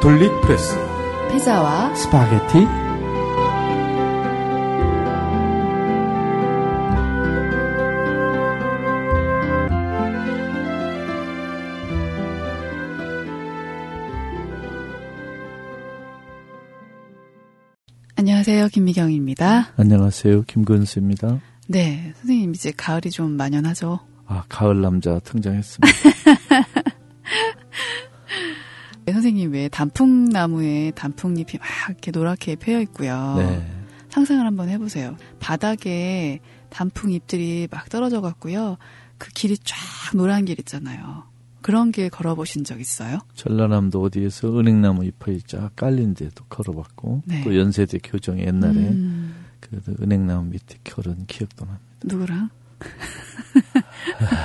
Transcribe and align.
가톨릭프레스 0.00 0.78
피자와 1.30 1.94
스파게티 1.94 2.66
안녕하세요. 18.16 18.68
김미경입니다. 18.68 19.72
안녕하세요. 19.76 20.42
김근수입니다. 20.42 21.40
네, 21.68 22.12
선생님 22.16 22.54
이제 22.54 22.72
가을이 22.74 23.10
좀 23.10 23.32
만연하죠. 23.32 24.00
아, 24.26 24.44
가을 24.48 24.80
남자 24.80 25.18
등장했습니다. 25.20 25.88
네, 29.10 29.12
선생님 29.12 29.52
왜 29.52 29.68
단풍나무에 29.68 30.92
단풍잎이 30.92 31.58
막 31.58 31.68
이렇게 31.88 32.12
노랗게 32.12 32.54
패여 32.54 32.80
있고요. 32.82 33.34
네. 33.38 33.66
상상을 34.08 34.46
한번 34.46 34.68
해보세요. 34.68 35.16
바닥에 35.40 36.38
단풍잎들이 36.68 37.66
막 37.72 37.88
떨어져 37.88 38.20
갖고요. 38.20 38.76
그 39.18 39.30
길이 39.34 39.58
쫙 39.58 39.76
노란 40.14 40.44
길 40.44 40.60
있잖아요. 40.60 41.24
그런 41.60 41.90
길 41.90 42.08
걸어보신 42.08 42.62
적 42.62 42.80
있어요? 42.80 43.18
전라남도 43.34 44.00
어디에서 44.00 44.56
은행나무 44.56 45.04
잎이 45.04 45.42
쫙 45.42 45.74
깔린 45.74 46.14
데도 46.14 46.44
걸어봤고 46.44 47.22
네. 47.26 47.42
또 47.42 47.58
연세대 47.58 47.98
교정에 48.04 48.46
옛날에 48.46 48.76
음, 48.76 49.34
그 49.58 49.80
은행나무 50.00 50.50
밑에 50.50 50.78
걸은 50.84 51.26
기억도 51.26 51.64
납니다. 51.64 51.84
누구랑? 52.04 52.50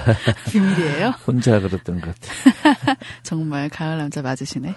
비밀이에요? 0.51 1.09
혼자 1.25 1.59
걸었던 1.59 2.01
것 2.01 2.15
같아요. 2.15 2.97
정말 3.23 3.69
가을 3.69 3.97
남자 3.97 4.21
맞으시네. 4.21 4.75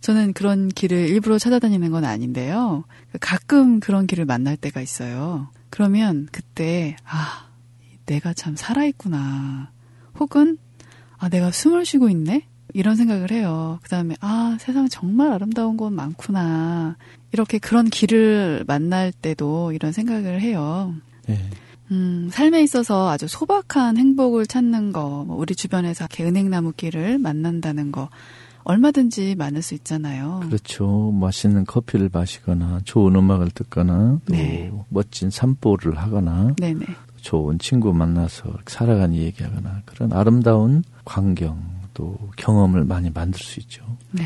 저는 0.00 0.32
그런 0.32 0.68
길을 0.68 1.08
일부러 1.08 1.38
찾아다니는 1.38 1.90
건 1.90 2.04
아닌데요. 2.04 2.84
가끔 3.20 3.80
그런 3.80 4.06
길을 4.06 4.24
만날 4.24 4.56
때가 4.56 4.80
있어요. 4.80 5.48
그러면 5.68 6.28
그때, 6.32 6.96
아, 7.04 7.46
내가 8.06 8.32
참 8.32 8.56
살아있구나. 8.56 9.70
혹은, 10.18 10.58
아, 11.18 11.28
내가 11.28 11.50
숨을 11.50 11.84
쉬고 11.84 12.08
있네? 12.08 12.46
이런 12.72 12.96
생각을 12.96 13.30
해요. 13.30 13.78
그 13.82 13.88
다음에, 13.88 14.16
아, 14.20 14.56
세상 14.60 14.88
정말 14.88 15.32
아름다운 15.32 15.76
곳 15.76 15.92
많구나. 15.92 16.96
이렇게 17.32 17.58
그런 17.58 17.88
길을 17.88 18.64
만날 18.66 19.12
때도 19.12 19.72
이런 19.72 19.92
생각을 19.92 20.40
해요. 20.40 20.94
네. 21.26 21.38
음, 21.90 22.28
삶에 22.32 22.62
있어서 22.62 23.10
아주 23.10 23.26
소박한 23.28 23.96
행복을 23.96 24.46
찾는 24.46 24.92
거, 24.92 25.24
뭐 25.26 25.36
우리 25.36 25.54
주변에서 25.54 26.04
이렇게 26.04 26.24
은행나무 26.24 26.72
길을 26.72 27.18
만난다는 27.18 27.90
거, 27.92 28.08
얼마든지 28.64 29.34
많을 29.36 29.62
수 29.62 29.74
있잖아요. 29.74 30.40
그렇죠. 30.44 31.10
맛있는 31.12 31.64
커피를 31.64 32.10
마시거나 32.12 32.80
좋은 32.84 33.16
음악을 33.16 33.50
듣거나 33.50 34.20
또 34.26 34.34
네. 34.34 34.70
멋진 34.88 35.30
산보를 35.30 35.98
하거나 35.98 36.54
네네. 36.58 36.84
좋은 37.20 37.58
친구 37.58 37.92
만나서 37.92 38.58
살아가는 38.66 39.16
얘기하거나 39.16 39.82
그런 39.86 40.12
아름다운 40.12 40.84
광경 41.04 41.80
또 41.94 42.16
경험을 42.36 42.84
많이 42.84 43.10
만들 43.10 43.40
수 43.40 43.60
있죠. 43.60 43.84
네. 44.12 44.24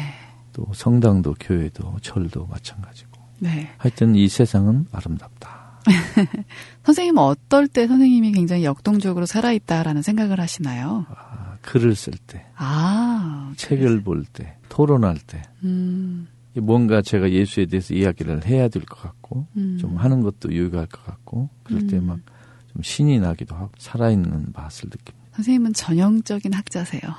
또 0.52 0.66
성당도 0.74 1.34
교회도 1.40 1.96
절도 2.02 2.46
마찬가지고. 2.46 3.10
네. 3.40 3.68
하여튼 3.78 4.14
이 4.14 4.28
세상은 4.28 4.86
아름답다. 4.92 5.63
선생님은 6.84 7.22
어떨 7.22 7.68
때 7.68 7.86
선생님이 7.86 8.32
굉장히 8.32 8.64
역동적으로 8.64 9.26
살아있다라는 9.26 10.02
생각을 10.02 10.40
하시나요? 10.40 11.06
아, 11.10 11.56
글을 11.62 11.94
쓸 11.94 12.14
때, 12.26 12.44
아, 12.56 13.52
책을 13.56 14.02
볼 14.02 14.24
때, 14.24 14.56
토론할 14.68 15.18
때 15.26 15.42
음, 15.64 16.26
뭔가 16.56 17.00
제가 17.02 17.30
예수에 17.30 17.66
대해서 17.66 17.94
이야기를 17.94 18.46
해야 18.46 18.68
될 18.68 18.84
것 18.84 19.00
같고 19.02 19.46
음. 19.56 19.78
좀 19.80 19.96
하는 19.96 20.20
것도 20.20 20.52
유익할 20.52 20.86
것 20.86 21.04
같고 21.04 21.48
그럴 21.64 21.86
때 21.86 21.96
음. 21.98 22.06
막좀 22.06 22.82
신이 22.82 23.20
나기도 23.20 23.54
하고 23.54 23.70
살아있는 23.78 24.52
맛을 24.52 24.88
느낍니다. 24.90 25.24
선생님은 25.36 25.72
전형적인 25.72 26.52
학자세요. 26.52 27.00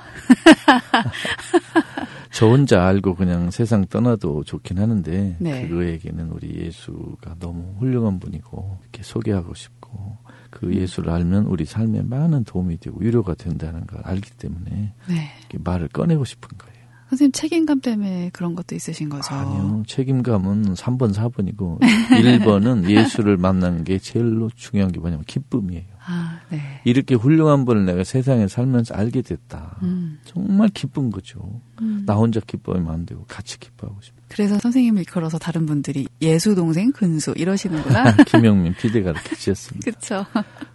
저 2.36 2.48
혼자 2.48 2.86
알고 2.86 3.14
그냥 3.14 3.50
세상 3.50 3.86
떠나도 3.86 4.44
좋긴 4.44 4.78
하는데 4.78 5.36
네. 5.40 5.68
그거에게는 5.68 6.28
우리 6.32 6.54
예수가 6.54 7.36
너무 7.38 7.76
훌륭한 7.78 8.20
분이고 8.20 8.76
이렇게 8.82 9.02
소개하고 9.02 9.54
싶고 9.54 10.18
그 10.50 10.66
음. 10.66 10.74
예수를 10.74 11.08
알면 11.08 11.46
우리 11.46 11.64
삶에 11.64 12.02
많은 12.02 12.44
도움이 12.44 12.76
되고 12.76 12.98
위로가 13.00 13.36
된다는 13.36 13.86
걸 13.86 14.02
알기 14.04 14.32
때문에 14.32 14.92
네. 15.08 15.30
이렇게 15.38 15.56
말을 15.64 15.88
꺼내고 15.88 16.26
싶은 16.26 16.58
거예요. 16.58 16.75
선생님 17.08 17.32
책임감 17.32 17.80
때문에 17.80 18.30
그런 18.32 18.54
것도 18.54 18.74
있으신 18.74 19.08
거죠? 19.08 19.34
아니요. 19.34 19.84
책임감은 19.86 20.74
3번, 20.74 21.14
4번이고 21.14 21.80
1번은 21.80 22.88
예수를 22.90 23.36
만나는 23.36 23.84
게 23.84 23.98
제일로 23.98 24.50
중요한 24.56 24.90
게 24.90 24.98
뭐냐면 24.98 25.24
기쁨이에요. 25.24 25.84
아, 26.08 26.40
네. 26.50 26.80
이렇게 26.84 27.14
훌륭한 27.14 27.64
분을 27.64 27.84
내가 27.84 28.04
세상에 28.04 28.46
살면서 28.48 28.94
알게 28.94 29.22
됐다. 29.22 29.78
음, 29.82 30.18
정말 30.24 30.68
기쁜 30.68 31.10
거죠. 31.10 31.60
음. 31.80 32.04
나 32.06 32.14
혼자 32.14 32.40
기뻐하면 32.40 32.92
안 32.92 33.06
되고 33.06 33.24
같이 33.26 33.58
기뻐하고 33.58 34.00
싶어. 34.00 34.16
그래서 34.28 34.58
선생님을 34.58 35.02
이끌어서 35.02 35.38
다른 35.38 35.66
분들이 35.66 36.06
예수 36.22 36.54
동생 36.54 36.92
근수 36.92 37.32
이러시는구나. 37.36 38.16
김영민 38.26 38.74
PD가 38.74 39.10
이렇게 39.10 39.34
지었습니다. 39.36 39.90
그쵸. 39.90 40.24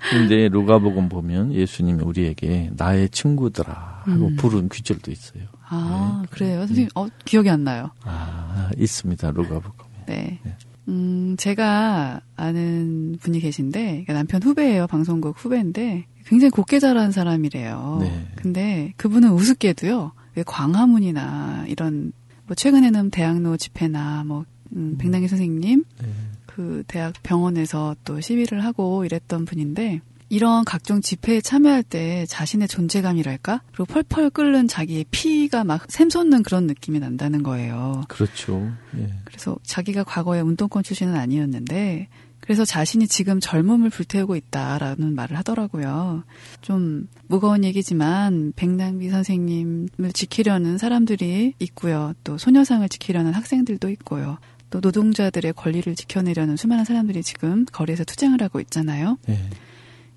근데 0.09 0.47
루가복음 0.49 1.09
보면 1.09 1.53
예수님이 1.53 2.03
우리에게 2.03 2.71
나의 2.75 3.09
친구들아 3.09 4.03
하고 4.05 4.27
음. 4.27 4.35
부른 4.37 4.69
귀절도 4.69 5.11
있어요. 5.11 5.43
아, 5.73 6.19
네, 6.21 6.27
그래요? 6.31 6.59
선생님, 6.67 6.89
어, 6.95 7.07
기억이 7.23 7.49
안 7.49 7.63
나요. 7.63 7.91
아, 8.03 8.69
있습니다. 8.77 9.31
루가복음에. 9.31 9.89
네. 10.05 10.39
네. 10.43 10.55
음, 10.89 11.35
제가 11.37 12.19
아는 12.35 13.17
분이 13.21 13.39
계신데, 13.39 13.81
그러니까 13.81 14.13
남편 14.13 14.43
후배예요. 14.43 14.87
방송국 14.87 15.35
후배인데, 15.37 16.05
굉장히 16.25 16.51
곱게 16.51 16.79
자란 16.79 17.11
사람이래요. 17.11 17.99
네. 18.01 18.27
근데 18.35 18.93
그분은 18.97 19.31
우습게도요, 19.31 20.11
왜 20.35 20.43
광화문이나 20.43 21.65
이런, 21.67 22.11
뭐 22.47 22.55
최근에는 22.55 23.09
대학로 23.09 23.55
집회나 23.55 24.25
뭐, 24.25 24.43
음, 24.75 24.97
백남기 24.97 25.29
선생님, 25.29 25.85
네. 26.01 26.07
그 26.45 26.83
대학 26.87 27.13
병원에서 27.23 27.95
또 28.03 28.19
시위를 28.19 28.65
하고 28.65 29.05
이랬던 29.05 29.45
분인데 29.45 30.01
이런 30.31 30.63
각종 30.63 31.01
집회에 31.01 31.41
참여할 31.41 31.83
때 31.83 32.25
자신의 32.25 32.69
존재감이랄까 32.69 33.63
그리고 33.73 33.83
펄펄 33.83 34.29
끓는 34.29 34.69
자기의 34.69 35.03
피가 35.11 35.65
막 35.65 35.85
샘솟는 35.89 36.43
그런 36.43 36.67
느낌이 36.67 37.01
난다는 37.01 37.43
거예요. 37.43 38.05
그렇죠. 38.07 38.71
예. 38.97 39.09
그래서 39.25 39.57
자기가 39.63 40.05
과거에 40.05 40.39
운동권 40.39 40.83
출신은 40.83 41.15
아니었는데 41.15 42.07
그래서 42.39 42.63
자신이 42.63 43.09
지금 43.09 43.41
젊음을 43.41 43.89
불태우고 43.89 44.37
있다라는 44.37 45.15
말을 45.15 45.37
하더라고요. 45.37 46.23
좀 46.61 47.09
무거운 47.27 47.65
얘기지만 47.65 48.53
백남기 48.55 49.09
선생님을 49.09 50.13
지키려는 50.13 50.77
사람들이 50.77 51.55
있고요. 51.59 52.13
또 52.23 52.37
소녀상을 52.37 52.87
지키려는 52.87 53.33
학생들도 53.33 53.89
있고요. 53.89 54.37
또 54.69 54.79
노동자들의 54.79 55.51
권리를 55.51 55.93
지켜내려는 55.93 56.55
수많은 56.55 56.85
사람들이 56.85 57.21
지금 57.21 57.65
거리에서 57.65 58.05
투쟁을 58.05 58.41
하고 58.41 58.61
있잖아요. 58.61 59.17
예. 59.27 59.37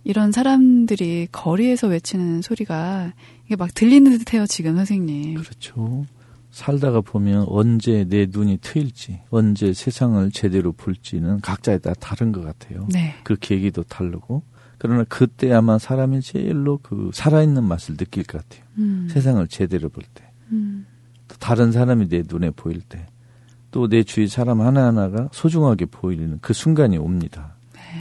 이런 0.05 0.33
사람들이 0.33 1.29
거리에서 1.33 1.89
외치는 1.89 2.43
소리가 2.43 3.13
이게 3.47 3.57
막 3.57 3.75
들리는 3.75 4.19
듯해요, 4.19 4.47
지금 4.47 4.77
선생님. 4.77 5.35
그렇죠. 5.35 6.05
살다가 6.51 7.01
보면 7.01 7.47
언제 7.49 8.05
내 8.05 8.27
눈이 8.31 8.59
트일지, 8.59 9.21
언제 9.31 9.73
세상을 9.73 10.31
제대로 10.31 10.73
볼지는 10.73 11.41
각자에 11.41 11.79
따라 11.79 11.95
다른 11.99 12.31
것 12.31 12.43
같아요. 12.45 12.87
네. 12.93 13.15
그 13.25 13.37
계기도 13.41 13.83
다르고. 13.83 14.43
그러나 14.79 15.05
그때 15.09 15.53
아마 15.53 15.79
사람이 15.79 16.21
제일로 16.21 16.79
그 16.83 17.11
살아있는 17.15 17.65
맛을 17.65 17.97
느낄 17.97 18.25
것 18.25 18.43
같아요. 18.43 18.65
음. 18.79 19.09
세상을 19.11 19.47
제대로 19.49 19.89
볼 19.89 20.05
때. 20.15 20.25
음. 20.53 20.87
또 21.27 21.37
다른 21.39 21.73
사람이 21.73 22.09
내 22.09 22.23
눈에 22.29 22.51
보일 22.51 22.83
때. 22.83 23.07
또 23.71 23.89
내 23.89 24.05
주위 24.05 24.29
사람 24.29 24.61
하나하나가 24.61 25.29
소중하게 25.33 25.87
보이는 25.87 26.39
그 26.41 26.53
순간이 26.53 26.97
옵니다. 26.99 27.54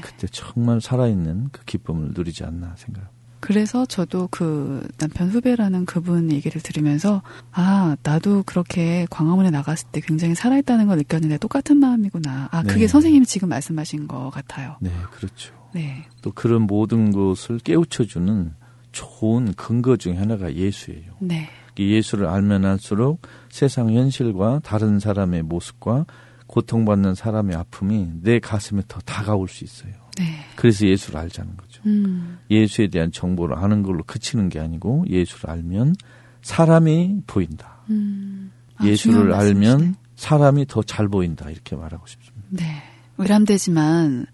네. 0.04 0.10
그때 0.10 0.28
정말 0.32 0.82
살아있는 0.82 1.50
그 1.52 1.64
기쁨을 1.66 2.12
누리지 2.14 2.44
않나 2.44 2.76
생각합니다. 2.76 3.24
그래서 3.40 3.86
저도 3.86 4.30
그 4.32 4.88
남편 4.98 5.28
후배라는 5.28 5.86
그분 5.86 6.32
얘기를 6.32 6.62
들으면서 6.62 7.22
아 7.52 7.98
나도 8.02 8.44
그렇게 8.44 9.06
광화문에 9.10 9.50
나갔을 9.50 9.90
때 9.92 10.00
굉장히 10.00 10.34
살아있다는 10.34 10.88
걸 10.88 10.98
느꼈는데 11.00 11.40
똑같은 11.40 11.76
마음이구나. 11.78 12.48
아 12.52 12.64
그게 12.64 12.82
네. 12.82 12.88
선생님이 12.88 13.26
지금 13.26 13.50
말씀하신 13.50 14.08
것 14.08 14.30
같아요. 14.30 14.78
네, 14.80 14.92
그렇죠. 15.12 15.54
네, 15.74 16.06
또 16.22 16.32
그런 16.32 16.62
모든 16.62 17.12
것을 17.12 17.60
깨우쳐주는 17.60 18.54
좋은 18.94 19.54
근거 19.58 19.98
중에 19.98 20.16
하나가 20.16 20.54
예수예요. 20.54 21.12
네, 21.20 21.50
예수를 21.78 22.28
알면 22.28 22.64
알수록 22.64 23.24
세상 23.50 23.92
현실과 23.92 24.62
다른 24.64 25.00
사람의 25.00 25.44
모습과 25.44 26.06
고통받는 26.54 27.16
사람의 27.16 27.56
아픔이 27.56 28.10
내 28.22 28.38
가슴에 28.40 28.84
더 28.88 29.00
다가올 29.02 29.48
수 29.48 29.64
있어요. 29.64 29.92
네. 30.20 30.26
그래서 30.56 30.86
예수를 30.86 31.20
알자는 31.20 31.58
거죠. 31.58 31.82
음, 31.88 32.38
예수에 32.52 32.90
대한 32.90 33.12
정보를 33.12 33.58
아는 33.58 33.82
걸로 33.82 34.04
그치는 34.04 34.50
게 34.50 34.60
아니고 34.60 35.06
예수를 35.10 35.50
알면 35.50 35.96
사람이 36.44 37.22
보인다. 37.26 37.80
음, 37.90 38.52
아, 38.76 38.86
예수를 38.86 39.34
알면. 39.34 39.96
사람이 40.16 40.68
더 40.68 40.84
잘 40.84 41.08
보인다 41.08 41.50
이렇게 41.50 41.76
말하고 41.76 42.06
싶습니다. 42.06 42.46
네. 42.50 42.84
외람되지만 43.18 44.28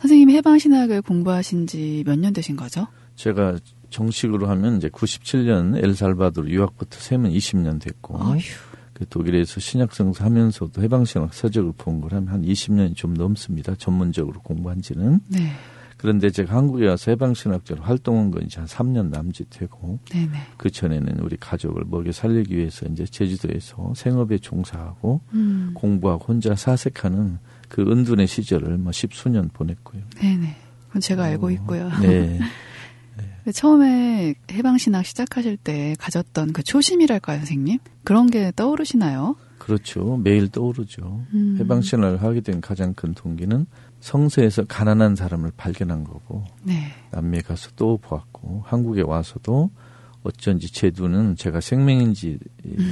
선생님이 0.00 0.34
해방신학을 0.36 1.02
공부하신 1.02 1.66
지 1.66 2.02
몇 2.06 2.18
년 2.18 2.32
되신 2.32 2.56
거죠? 2.56 2.86
제가 3.16 3.58
정식으로 3.90 4.48
하면 4.48 4.78
이제 4.78 4.88
97년 4.88 5.76
엘살바도르 5.84 6.48
유학부터 6.50 6.98
세면 6.98 7.32
20년 7.32 7.80
됐고 7.82 8.16
어휴. 8.16 8.40
그 8.96 9.06
독일에서 9.06 9.60
신약성서 9.60 10.24
하면서도 10.24 10.80
해방신학 10.80 11.34
서적을 11.34 11.74
본걸 11.76 12.14
하면 12.14 12.28
한 12.28 12.42
20년이 12.42 12.96
좀 12.96 13.12
넘습니다. 13.12 13.74
전문적으로 13.74 14.40
공부한 14.40 14.80
지는. 14.80 15.20
네. 15.28 15.50
그런데 15.98 16.30
제가 16.30 16.56
한국에 16.56 16.86
와서 16.88 17.10
해방신학자로 17.10 17.82
활동한 17.82 18.30
건 18.30 18.44
이제 18.44 18.58
한 18.58 18.66
3년 18.66 19.10
남짓 19.10 19.48
되고 19.50 19.98
네네. 20.08 20.38
그 20.56 20.70
전에는 20.70 21.20
우리 21.20 21.36
가족을 21.36 21.84
먹여 21.86 22.10
살리기 22.10 22.56
위해서 22.56 22.86
이제 22.86 23.04
제주도에서 23.04 23.92
생업에 23.94 24.38
종사하고 24.38 25.20
음. 25.34 25.72
공부하고 25.74 26.24
혼자 26.24 26.54
사색하는 26.54 27.38
그 27.68 27.82
은둔의 27.82 28.26
시절을 28.26 28.78
뭐 28.78 28.92
십수년 28.92 29.50
보냈고요. 29.52 30.00
네네. 30.16 30.56
그건 30.86 31.00
제가 31.02 31.24
알고 31.24 31.50
있고요. 31.50 31.90
네. 32.00 32.38
근데 33.46 33.52
처음에 33.52 34.34
해방신학 34.50 35.06
시작하실 35.06 35.56
때 35.58 35.94
가졌던 36.00 36.52
그 36.52 36.64
초심이랄까요, 36.64 37.38
선생님? 37.38 37.78
그런 38.02 38.28
게 38.28 38.50
떠오르시나요? 38.56 39.36
그렇죠. 39.58 40.16
매일 40.16 40.48
떠오르죠. 40.48 41.24
음. 41.32 41.56
해방신학을 41.60 42.22
하게 42.24 42.40
된 42.40 42.60
가장 42.60 42.92
큰 42.92 43.14
동기는 43.14 43.66
성서에서 44.00 44.64
가난한 44.64 45.14
사람을 45.14 45.52
발견한 45.56 46.02
거고 46.02 46.44
네. 46.64 46.88
남미에 47.12 47.42
가서 47.42 47.70
또 47.76 47.98
보았고 47.98 48.64
한국에 48.66 49.02
와서도 49.02 49.70
어쩐지 50.24 50.72
제 50.72 50.90
눈은 50.92 51.36
제가 51.36 51.60
생명인지 51.60 52.40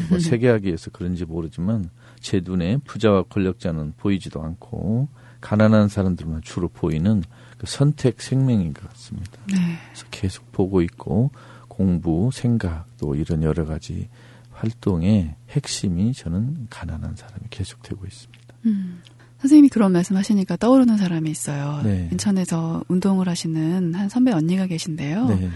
뭐 0.08 0.20
세계하기 0.22 0.66
위해서 0.68 0.88
그런지 0.92 1.24
모르지만 1.24 1.90
제 2.20 2.40
눈에 2.44 2.76
부자와 2.84 3.24
권력자는 3.24 3.94
보이지도 3.96 4.40
않고 4.40 5.08
가난한 5.40 5.88
사람들만 5.88 6.42
주로 6.42 6.68
보이는 6.68 7.24
그 7.64 7.70
선택 7.70 8.20
생명인 8.20 8.74
것 8.74 8.86
같습니다. 8.90 9.32
네. 9.50 9.56
그래서 9.88 10.06
계속 10.10 10.52
보고 10.52 10.82
있고 10.82 11.30
공부, 11.66 12.30
생각 12.32 12.86
또 12.98 13.14
이런 13.14 13.42
여러 13.42 13.64
가지 13.64 14.08
활동의 14.52 15.34
핵심이 15.50 16.12
저는 16.12 16.66
가난한 16.68 17.16
사람이 17.16 17.46
계속되고 17.50 18.06
있습니다. 18.06 18.54
음. 18.66 19.02
선생님이 19.40 19.68
그런 19.70 19.92
말씀 19.92 20.16
하시니까 20.16 20.56
떠오르는 20.56 20.96
사람이 20.96 21.30
있어요. 21.30 21.80
네. 21.82 22.08
인천에서 22.12 22.84
운동을 22.88 23.28
하시는 23.28 23.94
한 23.94 24.08
선배 24.08 24.32
언니가 24.32 24.66
계신데요. 24.66 25.26
네, 25.26 25.50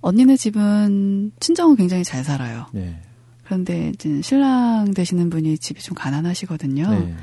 언니네 0.00 0.36
집은 0.36 1.32
친정은 1.38 1.76
굉장히 1.76 2.02
잘 2.02 2.24
살아요. 2.24 2.66
네, 2.72 3.00
그런데 3.44 3.90
이제 3.90 4.22
신랑 4.22 4.92
되시는 4.92 5.30
분이 5.30 5.58
집이 5.58 5.80
좀 5.80 5.94
가난하시거든요. 5.94 7.14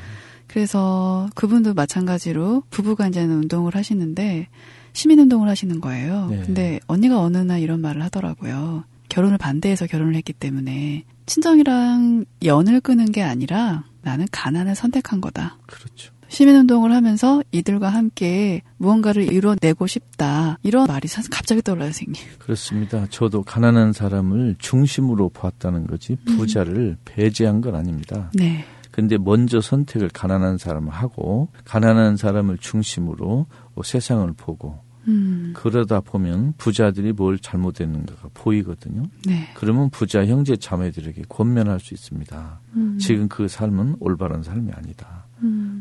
네, 0.47 0.53
그래서 0.53 1.27
그분도 1.35 1.73
마찬가지로 1.73 2.63
부부가 2.69 3.07
이제는 3.07 3.35
운동을 3.43 3.75
하시는데 3.75 4.47
시민 4.93 5.19
운동을 5.19 5.49
하시는 5.49 5.81
거예요. 5.81 6.27
네. 6.29 6.41
근데 6.45 6.79
언니가 6.87 7.19
어느 7.19 7.37
날 7.37 7.59
이런 7.61 7.81
말을 7.81 8.01
하더라고요. 8.03 8.83
결혼을 9.09 9.37
반대해서 9.37 9.85
결혼을 9.87 10.15
했기 10.15 10.31
때문에 10.33 11.03
친정이랑 11.25 12.25
연을 12.43 12.81
끄는 12.81 13.11
게 13.11 13.21
아니라 13.23 13.83
나는 14.01 14.25
가난을 14.31 14.75
선택한 14.75 15.21
거다. 15.21 15.57
그렇죠. 15.67 16.13
시민운동을 16.27 16.91
하면서 16.91 17.43
이들과 17.51 17.89
함께 17.89 18.61
무언가를 18.77 19.31
이뤄내고 19.31 19.85
싶다. 19.87 20.57
이런 20.63 20.87
말이 20.87 21.07
사- 21.07 21.21
갑자기 21.31 21.61
떠올라요, 21.61 21.91
선생님. 21.91 22.15
그렇습니다. 22.39 23.05
저도 23.09 23.43
가난한 23.43 23.93
사람을 23.93 24.55
중심으로 24.57 25.29
보았다는 25.29 25.87
거지 25.87 26.17
부자를 26.25 26.97
배제한 27.05 27.61
건 27.61 27.75
아닙니다. 27.75 28.31
네. 28.33 28.65
근데 28.95 29.17
먼저 29.17 29.59
선택을 29.59 30.07
가난한 30.07 30.57
사람을 30.57 30.89
하고 30.89 31.49
가난한 31.65 32.15
사람을 32.15 32.59
중심으로 32.59 33.45
세상을 33.83 34.31
보고 34.37 34.79
음, 35.09 35.51
그러다 35.53 35.99
보면 35.99 36.53
부자들이 36.57 37.11
뭘 37.11 37.37
잘못했는가가 37.37 38.29
보이거든요. 38.33 39.03
네. 39.27 39.49
그러면 39.53 39.89
부자 39.89 40.25
형제 40.25 40.55
자매들에게 40.55 41.23
권면할 41.27 41.81
수 41.81 41.93
있습니다. 41.93 42.61
음, 42.77 42.97
지금 42.97 43.27
그 43.27 43.49
삶은 43.49 43.97
올바른 43.99 44.41
삶이 44.41 44.71
아니다. 44.71 45.24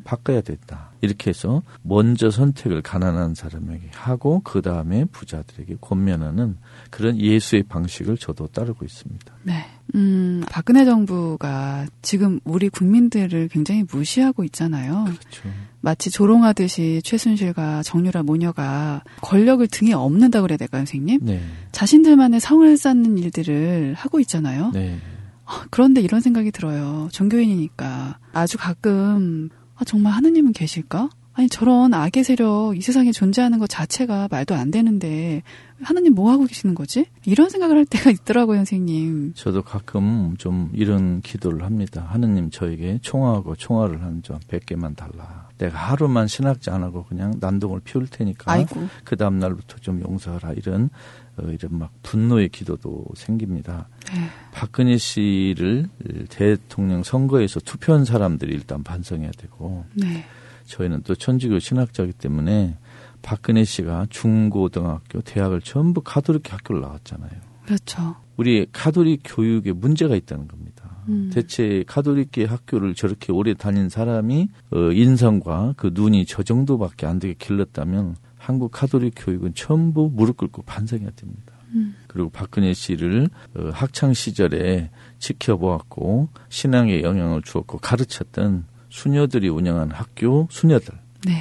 음, 0.04 0.06
바꿔야 0.06 0.40
됐다. 0.40 0.90
이렇게 1.00 1.30
해서 1.30 1.62
먼저 1.82 2.30
선택을 2.30 2.82
가난한 2.82 3.34
사람에게 3.34 3.90
하고 3.92 4.40
그 4.44 4.62
다음에 4.62 5.04
부자들에게 5.06 5.76
권면하는 5.80 6.56
그런 6.90 7.18
예수의 7.18 7.64
방식을 7.64 8.16
저도 8.18 8.46
따르고 8.48 8.84
있습니다. 8.84 9.34
네. 9.42 9.64
음, 9.94 10.42
박근혜 10.50 10.84
정부가 10.84 11.86
지금 12.02 12.40
우리 12.44 12.68
국민들을 12.68 13.48
굉장히 13.48 13.84
무시하고 13.90 14.44
있잖아요. 14.44 15.04
그렇죠. 15.04 15.48
마치 15.80 16.10
조롱하듯이 16.10 17.02
최순실과 17.04 17.82
정유라 17.82 18.22
모녀가 18.22 19.02
권력을 19.20 19.66
등에 19.68 19.92
업는다 19.92 20.40
그래야 20.40 20.56
될까요, 20.56 20.80
선생님? 20.80 21.20
네, 21.22 21.42
자신들만의 21.72 22.40
성을 22.40 22.76
쌓는 22.76 23.18
일들을 23.18 23.92
하고 23.94 24.20
있잖아요. 24.20 24.70
네, 24.72 24.98
아, 25.44 25.66
그런데 25.70 26.00
이런 26.00 26.20
생각이 26.20 26.50
들어요. 26.50 27.08
종교인이니까. 27.12 28.18
아주 28.32 28.56
가끔, 28.58 29.50
아, 29.84 29.86
정말 29.86 30.14
하느님은 30.14 30.52
계실까? 30.54 31.10
아니, 31.34 31.48
저런 31.48 31.92
악의 31.92 32.24
세력, 32.24 32.72
이 32.74 32.80
세상에 32.80 33.12
존재하는 33.12 33.58
것 33.58 33.68
자체가 33.68 34.28
말도 34.30 34.54
안 34.54 34.70
되는데, 34.70 35.42
하느님 35.82 36.14
뭐 36.14 36.30
하고 36.30 36.46
계시는 36.46 36.74
거지? 36.74 37.04
이런 37.26 37.50
생각을 37.50 37.76
할 37.76 37.84
때가 37.84 38.10
있더라고요, 38.10 38.56
선생님. 38.58 39.34
저도 39.34 39.62
가끔 39.62 40.36
좀 40.38 40.70
이런 40.72 41.20
기도를 41.20 41.64
합니다. 41.64 42.06
하느님 42.08 42.50
저에게 42.50 42.98
총하고 43.02 43.56
총알을 43.56 44.02
한점 44.02 44.38
100개만 44.48 44.96
달라. 44.96 45.48
내가 45.58 45.76
하루만 45.76 46.28
신학자 46.28 46.74
안 46.74 46.82
하고 46.82 47.04
그냥 47.04 47.34
난동을 47.40 47.80
피울 47.84 48.06
테니까 48.06 48.50
아이고. 48.50 48.88
그 49.04 49.16
다음 49.16 49.38
날부터 49.38 49.76
좀 49.78 50.00
용서하라 50.00 50.52
이런 50.54 50.88
어, 51.36 51.42
이런 51.48 51.78
막 51.78 51.92
분노의 52.02 52.48
기도도 52.50 53.04
생깁니다. 53.14 53.88
네. 54.12 54.28
박근혜 54.52 54.96
씨를 54.96 55.88
대통령 56.28 57.02
선거에서 57.02 57.60
투표한 57.60 58.04
사람들이 58.04 58.52
일단 58.52 58.82
반성해야 58.82 59.30
되고 59.36 59.84
네. 59.94 60.24
저희는 60.66 61.02
또 61.02 61.14
천주교 61.14 61.58
신학자이기 61.58 62.14
때문에 62.14 62.78
박근혜 63.22 63.64
씨가 63.64 64.06
중고등학교, 64.10 65.20
대학을 65.22 65.62
전부 65.62 66.02
가톨릭 66.02 66.52
학교를 66.52 66.82
나왔잖아요. 66.82 67.30
그렇죠. 67.64 68.16
우리 68.36 68.66
가톨릭 68.72 69.22
교육에 69.24 69.72
문제가 69.72 70.14
있다는 70.14 70.46
겁니다. 70.48 70.74
음. 71.08 71.30
대체 71.32 71.84
가톨릭계 71.86 72.44
학교를 72.44 72.94
저렇게 72.94 73.32
오래 73.32 73.54
다닌 73.54 73.88
사람이 73.88 74.48
어, 74.72 74.92
인성과 74.92 75.74
그 75.76 75.90
눈이 75.92 76.26
저 76.26 76.42
정도밖에 76.42 77.06
안 77.06 77.18
되게 77.18 77.34
길렀다면 77.34 78.16
한국 78.44 78.72
가톨릭 78.72 79.14
교육은 79.16 79.54
전부 79.54 80.10
무릎 80.12 80.36
꿇고 80.36 80.62
반성해야 80.62 81.10
됩니다. 81.16 81.54
음. 81.74 81.96
그리고 82.06 82.28
박근혜 82.28 82.74
씨를 82.74 83.30
어, 83.56 83.70
학창 83.72 84.12
시절에 84.12 84.90
지켜보았고 85.18 86.28
신앙에 86.50 87.02
영향을 87.02 87.40
주었고 87.40 87.78
가르쳤던 87.78 88.66
수녀들이 88.90 89.48
운영한 89.48 89.92
학교 89.92 90.46
수녀들 90.50 90.94
네. 91.26 91.32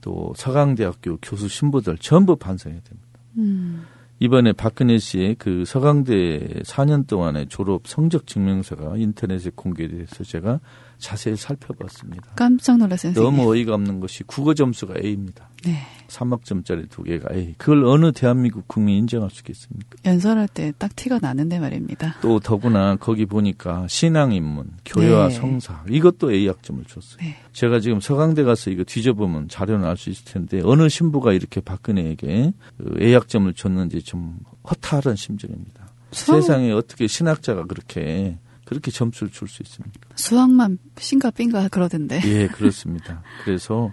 또 0.00 0.34
서강대학교 0.36 1.18
교수 1.22 1.46
신부들 1.46 1.98
전부 1.98 2.34
반성해야 2.34 2.80
됩니다. 2.80 3.08
음. 3.38 3.84
이번에 4.18 4.52
박근혜 4.52 4.98
씨의 4.98 5.36
그 5.36 5.64
서강대 5.64 6.62
4년 6.64 7.06
동안의 7.06 7.46
졸업 7.46 7.86
성적 7.86 8.26
증명서가 8.26 8.96
인터넷에 8.96 9.50
공개돼서 9.54 10.24
제가 10.24 10.58
자세히 11.00 11.34
살펴봤습니다. 11.36 12.32
깜짝 12.36 12.76
놀랐어요. 12.78 13.12
너무 13.14 13.50
어이가 13.52 13.74
없는 13.74 14.00
것이 14.00 14.22
국어 14.24 14.54
점수가 14.54 14.94
A입니다. 15.02 15.48
네. 15.64 15.78
3학점짜리 16.08 16.88
두 16.90 17.02
개가 17.02 17.34
A. 17.34 17.54
그걸 17.58 17.84
어느 17.84 18.12
대한민국 18.12 18.66
국민이 18.68 18.98
인정할 18.98 19.30
수 19.30 19.40
있겠습니까? 19.40 19.96
연설할 20.04 20.48
때 20.48 20.72
딱 20.78 20.94
티가 20.96 21.18
나는데 21.20 21.58
말입니다. 21.58 22.16
또 22.20 22.40
더구나 22.40 22.96
거기 22.96 23.26
보니까 23.26 23.86
신앙인문, 23.88 24.70
교회와 24.84 25.28
네. 25.28 25.34
성사 25.34 25.84
이것도 25.88 26.32
A 26.32 26.46
학점을 26.48 26.84
줬어요. 26.84 27.18
네. 27.20 27.36
제가 27.52 27.80
지금 27.80 28.00
서강대 28.00 28.42
가서 28.42 28.70
이거 28.70 28.84
뒤져보면 28.84 29.48
자료는 29.48 29.86
알 29.86 29.96
수 29.96 30.10
있을 30.10 30.24
텐데 30.24 30.60
어느 30.64 30.88
신부가 30.88 31.32
이렇게 31.32 31.60
박근혜에게 31.60 32.52
그 32.78 32.96
A 33.02 33.12
학점을 33.14 33.52
줬는지 33.54 34.02
좀 34.02 34.38
허탈한 34.68 35.16
심정입니다. 35.16 35.88
수학- 36.12 36.40
세상에 36.40 36.72
어떻게 36.72 37.06
신학자가 37.06 37.64
그렇게 37.66 38.38
그렇게 38.70 38.92
점수를 38.92 39.32
줄 39.32 39.48
수 39.48 39.64
있습니까? 39.64 39.98
수학만 40.14 40.78
삥가 40.94 41.32
삥가 41.32 41.66
그러던데. 41.70 42.20
예, 42.24 42.46
그렇습니다. 42.46 43.20
그래서 43.44 43.90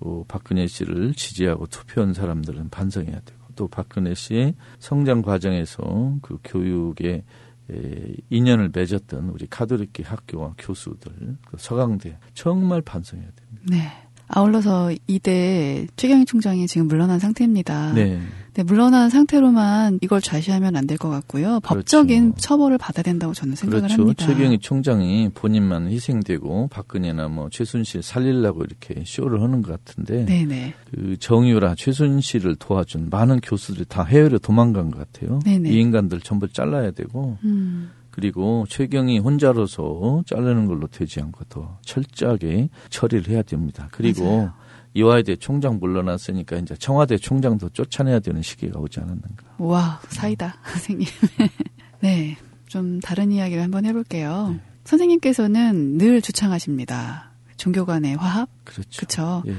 어, 0.00 0.22
박근혜 0.28 0.66
씨를 0.66 1.14
지지하고 1.14 1.66
투표한 1.66 2.12
사람들은 2.12 2.68
반성해야 2.68 3.20
되고 3.24 3.38
또 3.56 3.68
박근혜 3.68 4.12
씨의 4.14 4.54
성장 4.78 5.22
과정에서 5.22 6.18
그 6.20 6.36
교육에 6.44 7.24
에, 7.70 8.14
인연을 8.28 8.70
맺었던 8.74 9.30
우리 9.30 9.46
카톨릭계 9.46 10.02
학교와 10.02 10.52
교수들, 10.58 11.10
그 11.46 11.56
서강대 11.58 12.18
정말 12.34 12.82
반성해야 12.82 13.30
됩니다. 13.34 13.62
네. 13.70 13.90
아울러서 14.30 14.92
이대 15.06 15.86
최경희 15.96 16.26
총장이 16.26 16.66
지금 16.66 16.86
물러난 16.86 17.18
상태입니다. 17.18 17.94
네, 17.94 18.20
네, 18.58 18.64
물러난 18.64 19.08
상태로만 19.08 20.00
이걸 20.02 20.20
좌시하면 20.20 20.74
안 20.74 20.88
될 20.88 20.98
것 20.98 21.10
같고요. 21.10 21.60
법적인 21.62 22.34
처벌을 22.38 22.76
받아야 22.76 23.04
된다고 23.04 23.32
저는 23.32 23.54
생각을 23.54 23.82
그렇죠. 23.82 24.02
합니다. 24.02 24.26
최경희 24.26 24.58
총장이 24.58 25.28
본인만 25.32 25.86
희생되고 25.88 26.66
박근혜나 26.66 27.28
뭐 27.28 27.48
최순실 27.50 28.02
살리려고 28.02 28.64
이렇게 28.64 29.04
쇼를 29.06 29.42
하는 29.42 29.62
것 29.62 29.84
같은데 29.84 30.24
네네. 30.24 30.74
그 30.90 31.16
정유라 31.20 31.76
최순실을 31.76 32.56
도와준 32.56 33.10
많은 33.10 33.38
교수들이 33.42 33.84
다 33.84 34.02
해외로 34.02 34.40
도망간 34.40 34.90
것 34.90 34.98
같아요. 35.12 35.38
네네. 35.44 35.70
이 35.70 35.78
인간들 35.80 36.20
전부 36.20 36.48
잘라야 36.48 36.90
되고 36.90 37.38
음, 37.44 37.90
그리고 38.10 38.64
최경이 38.68 39.20
혼자로서 39.20 40.24
자르는 40.26 40.66
걸로 40.66 40.88
되지 40.88 41.20
않고 41.20 41.44
더 41.48 41.78
철저하게 41.84 42.70
처리를 42.90 43.28
해야 43.28 43.42
됩니다. 43.42 43.86
그리고 43.92 44.24
맞아요. 44.24 44.52
이화여대 44.94 45.36
총장 45.36 45.78
물러났으니까 45.78 46.56
이제 46.56 46.74
청와대 46.78 47.16
총장도 47.16 47.70
쫓아내야 47.70 48.20
되는 48.20 48.42
시기가 48.42 48.78
오지 48.80 49.00
않았는가. 49.00 49.44
와 49.58 50.00
사이다 50.08 50.56
선생님. 50.64 51.06
네, 52.00 52.36
좀 52.66 53.00
다른 53.00 53.32
이야기를 53.32 53.62
한번 53.62 53.84
해볼게요. 53.84 54.50
네. 54.52 54.60
선생님께서는 54.84 55.98
늘 55.98 56.22
주창하십니다. 56.22 57.30
종교 57.56 57.84
간의 57.84 58.16
화합, 58.16 58.48
그렇죠. 58.64 58.88
그렇죠. 58.96 59.42
예. 59.48 59.54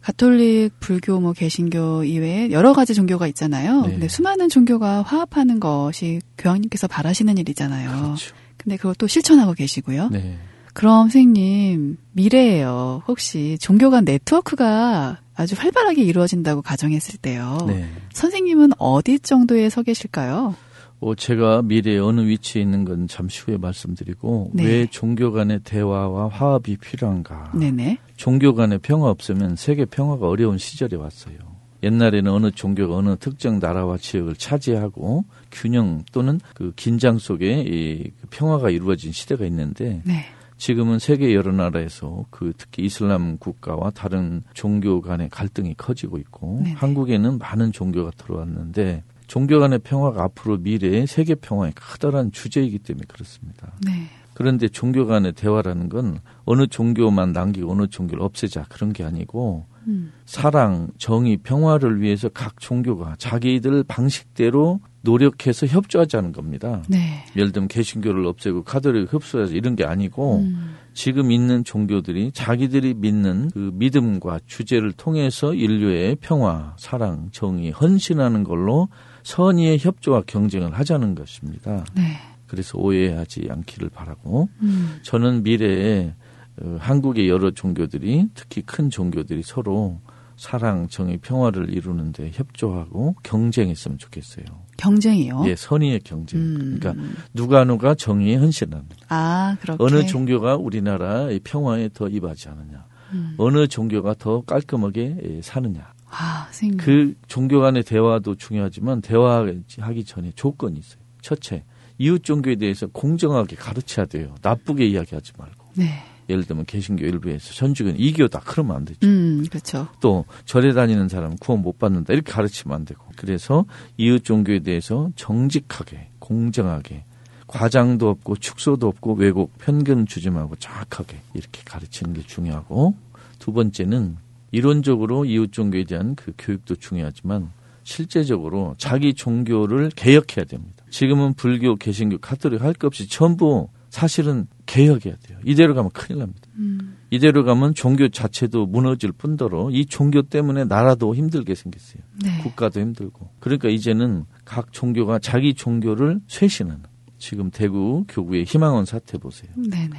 가톨릭, 0.00 0.78
불교, 0.78 1.18
뭐 1.18 1.32
개신교 1.32 2.04
이외에 2.04 2.52
여러 2.52 2.72
가지 2.72 2.94
종교가 2.94 3.26
있잖아요. 3.26 3.82
네. 3.82 3.90
근데 3.90 4.08
수많은 4.08 4.48
종교가 4.48 5.02
화합하는 5.02 5.58
것이 5.58 6.20
교황님께서 6.38 6.86
바라시는 6.86 7.38
일이잖아요. 7.38 7.90
그렇죠. 7.90 8.34
근데 8.56 8.76
그걸 8.76 8.94
또 8.94 9.08
실천하고 9.08 9.52
계시고요. 9.54 10.08
네. 10.10 10.38
그럼 10.76 11.04
선생님 11.04 11.96
미래에요. 12.12 13.02
혹시 13.08 13.56
종교 13.58 13.88
간 13.88 14.04
네트워크가 14.04 15.20
아주 15.34 15.54
활발하게 15.56 16.02
이루어진다고 16.02 16.60
가정했을 16.60 17.18
때요. 17.18 17.56
네. 17.66 17.88
선생님은 18.12 18.72
어디 18.76 19.18
정도에 19.18 19.70
서 19.70 19.82
계실까요? 19.82 20.54
어, 21.00 21.14
제가 21.14 21.62
미래에 21.62 21.96
어느 21.96 22.20
위치에 22.20 22.60
있는 22.60 22.84
건 22.84 23.08
잠시 23.08 23.40
후에 23.40 23.56
말씀드리고 23.56 24.50
네. 24.52 24.64
왜 24.64 24.86
종교 24.86 25.32
간의 25.32 25.60
대화와 25.64 26.28
화합이 26.28 26.76
필요한가? 26.76 27.52
네네. 27.54 27.96
종교 28.18 28.54
간의 28.54 28.78
평화 28.80 29.08
없으면 29.08 29.56
세계 29.56 29.86
평화가 29.86 30.28
어려운 30.28 30.58
시절이 30.58 30.96
왔어요. 30.96 31.36
옛날에는 31.84 32.30
어느 32.30 32.50
종교가 32.50 32.96
어느 32.96 33.16
특정 33.16 33.60
나라와 33.60 33.96
지역을 33.96 34.34
차지하고 34.36 35.24
균형 35.50 36.04
또는 36.12 36.38
그 36.54 36.72
긴장 36.76 37.16
속에 37.16 37.64
이 37.66 38.10
평화가 38.28 38.68
이루어진 38.68 39.12
시대가 39.12 39.46
있는데 39.46 40.02
네. 40.04 40.26
지금은 40.56 40.98
세계 40.98 41.34
여러 41.34 41.52
나라에서 41.52 42.24
그 42.30 42.52
특히 42.56 42.84
이슬람 42.84 43.36
국가와 43.38 43.90
다른 43.90 44.42
종교 44.54 45.00
간의 45.00 45.28
갈등이 45.30 45.74
커지고 45.74 46.18
있고 46.18 46.60
네네. 46.64 46.72
한국에는 46.72 47.38
많은 47.38 47.72
종교가 47.72 48.12
들어왔는데 48.16 49.04
종교 49.26 49.58
간의 49.58 49.80
평화가 49.80 50.22
앞으로 50.24 50.58
미래의 50.58 51.06
세계 51.06 51.34
평화의 51.34 51.72
커다란 51.74 52.32
주제이기 52.32 52.78
때문에 52.78 53.04
그렇습니다. 53.08 53.72
네. 53.84 54.08
그런데 54.34 54.68
종교 54.68 55.06
간의 55.06 55.32
대화라는 55.32 55.88
건 55.88 56.20
어느 56.44 56.66
종교만 56.66 57.32
남기고 57.32 57.72
어느 57.72 57.86
종교를 57.86 58.22
없애자 58.22 58.66
그런 58.68 58.92
게 58.92 59.02
아니고 59.02 59.66
음. 59.86 60.12
사랑, 60.26 60.88
정의, 60.98 61.38
평화를 61.38 62.00
위해서 62.00 62.28
각 62.28 62.60
종교가 62.60 63.16
자기들 63.18 63.84
방식대로 63.84 64.80
노력해서 65.06 65.66
협조하자는 65.66 66.32
겁니다. 66.32 66.82
네. 66.88 67.24
예를 67.36 67.52
들면 67.52 67.68
개신교를 67.68 68.26
없애고 68.26 68.64
카톨릭 68.64 69.14
흡수하자 69.14 69.54
이런 69.54 69.76
게 69.76 69.84
아니고 69.84 70.40
음. 70.40 70.74
지금 70.92 71.30
있는 71.30 71.62
종교들이 71.62 72.32
자기들이 72.32 72.94
믿는 72.94 73.50
그 73.52 73.70
믿음과 73.74 74.40
주제를 74.46 74.92
통해서 74.92 75.54
인류의 75.54 76.16
평화, 76.20 76.74
사랑, 76.76 77.28
정의, 77.30 77.70
헌신하는 77.70 78.44
걸로 78.44 78.88
선의의 79.22 79.78
협조와 79.78 80.22
경쟁을 80.26 80.74
하자는 80.74 81.14
것입니다. 81.14 81.84
네. 81.94 82.02
그래서 82.46 82.78
오해하지 82.78 83.48
않기를 83.50 83.90
바라고 83.90 84.48
음. 84.62 84.98
저는 85.02 85.42
미래에 85.42 86.14
어, 86.62 86.76
한국의 86.80 87.28
여러 87.28 87.50
종교들이 87.50 88.28
특히 88.34 88.62
큰 88.62 88.88
종교들이 88.90 89.42
서로 89.44 90.00
사랑, 90.36 90.88
정의, 90.88 91.18
평화를 91.18 91.72
이루는데 91.74 92.30
협조하고 92.32 93.16
경쟁했으면 93.22 93.98
좋겠어요. 93.98 94.44
경쟁이요. 94.76 95.44
예, 95.46 95.56
선의의 95.56 96.00
경쟁. 96.00 96.40
음. 96.40 96.78
그러니까 96.80 96.94
누가 97.34 97.64
누가 97.64 97.94
정의에 97.94 98.36
헌신하는. 98.36 98.84
아, 99.08 99.56
그렇게. 99.60 99.82
어느 99.82 100.06
종교가 100.06 100.56
우리나라의 100.56 101.40
평화에 101.44 101.90
더 101.92 102.08
입하지 102.08 102.48
않느냐. 102.48 102.84
음. 103.12 103.34
어느 103.38 103.66
종교가 103.66 104.14
더 104.18 104.42
깔끔하게 104.42 105.16
예, 105.22 105.40
사느냐. 105.42 105.92
아, 106.10 106.44
선생님. 106.50 106.78
그 106.78 107.14
종교 107.26 107.60
간의 107.60 107.82
대화도 107.82 108.36
중요하지만 108.36 109.00
대화하기 109.00 110.04
전에 110.04 110.32
조건이 110.34 110.78
있어요. 110.78 111.00
첫째, 111.20 111.64
이웃 111.98 112.22
종교에 112.22 112.56
대해서 112.56 112.86
공정하게 112.86 113.56
가르쳐야 113.56 114.06
돼요. 114.06 114.34
나쁘게 114.42 114.86
이야기하지 114.86 115.32
말고. 115.38 115.66
네. 115.74 116.02
예를 116.28 116.44
들면 116.44 116.64
개신교 116.66 117.04
일부에서 117.04 117.52
천주교는 117.54 117.98
이교다 118.00 118.40
그러면 118.44 118.76
안 118.76 118.84
되죠. 118.84 119.06
음, 119.06 119.44
그렇죠. 119.48 119.88
또 120.00 120.24
절에 120.44 120.72
다니는 120.72 121.08
사람은 121.08 121.36
구원 121.38 121.62
못 121.62 121.78
받는다 121.78 122.12
이렇게 122.12 122.32
가르치면 122.32 122.74
안 122.74 122.84
되고. 122.84 123.02
그래서 123.16 123.64
이웃 123.96 124.24
종교에 124.24 124.60
대해서 124.60 125.10
정직하게 125.16 126.08
공정하게 126.18 127.04
과장도 127.46 128.08
없고 128.08 128.36
축소도 128.36 128.88
없고 128.88 129.14
왜곡 129.14 129.56
편견 129.58 130.06
주지 130.06 130.30
말고 130.30 130.56
정확하게 130.56 131.16
이렇게 131.34 131.62
가르치는 131.64 132.14
게 132.14 132.22
중요하고 132.22 132.94
두 133.38 133.52
번째는 133.52 134.16
이론적으로 134.50 135.24
이웃 135.24 135.52
종교에 135.52 135.84
대한 135.84 136.14
그 136.16 136.32
교육도 136.36 136.76
중요하지만 136.76 137.50
실제적으로 137.84 138.74
자기 138.78 139.14
종교를 139.14 139.90
개혁해야 139.94 140.44
됩니다. 140.44 140.84
지금은 140.90 141.34
불교, 141.34 141.76
개신교, 141.76 142.18
카톨릭 142.18 142.62
할 142.62 142.72
것 142.74 142.88
없이 142.88 143.08
전부 143.08 143.68
사실은 143.96 144.46
개혁해야 144.66 145.16
돼요. 145.22 145.38
이대로 145.42 145.74
가면 145.74 145.90
큰일 145.92 146.18
납니다. 146.18 146.42
음. 146.56 146.98
이대로 147.10 147.44
가면 147.44 147.72
종교 147.72 148.10
자체도 148.10 148.66
무너질 148.66 149.10
뿐더러 149.10 149.70
이 149.70 149.86
종교 149.86 150.20
때문에 150.20 150.66
나라도 150.66 151.14
힘들게 151.14 151.54
생겼어요. 151.54 152.02
네. 152.22 152.42
국가도 152.42 152.78
힘들고. 152.78 153.30
그러니까 153.40 153.70
이제는 153.70 154.26
각 154.44 154.70
종교가 154.70 155.18
자기 155.20 155.54
종교를 155.54 156.20
쇄신하는 156.28 156.82
지금 157.16 157.50
대구 157.50 158.04
교구의 158.06 158.44
희망원 158.44 158.84
사태 158.84 159.16
보세요. 159.16 159.50
네네. 159.56 159.96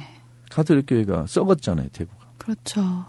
카톨릭 0.48 0.86
교회가 0.86 1.26
썩었잖아요, 1.26 1.88
대구가. 1.92 2.34
그렇죠. 2.38 3.04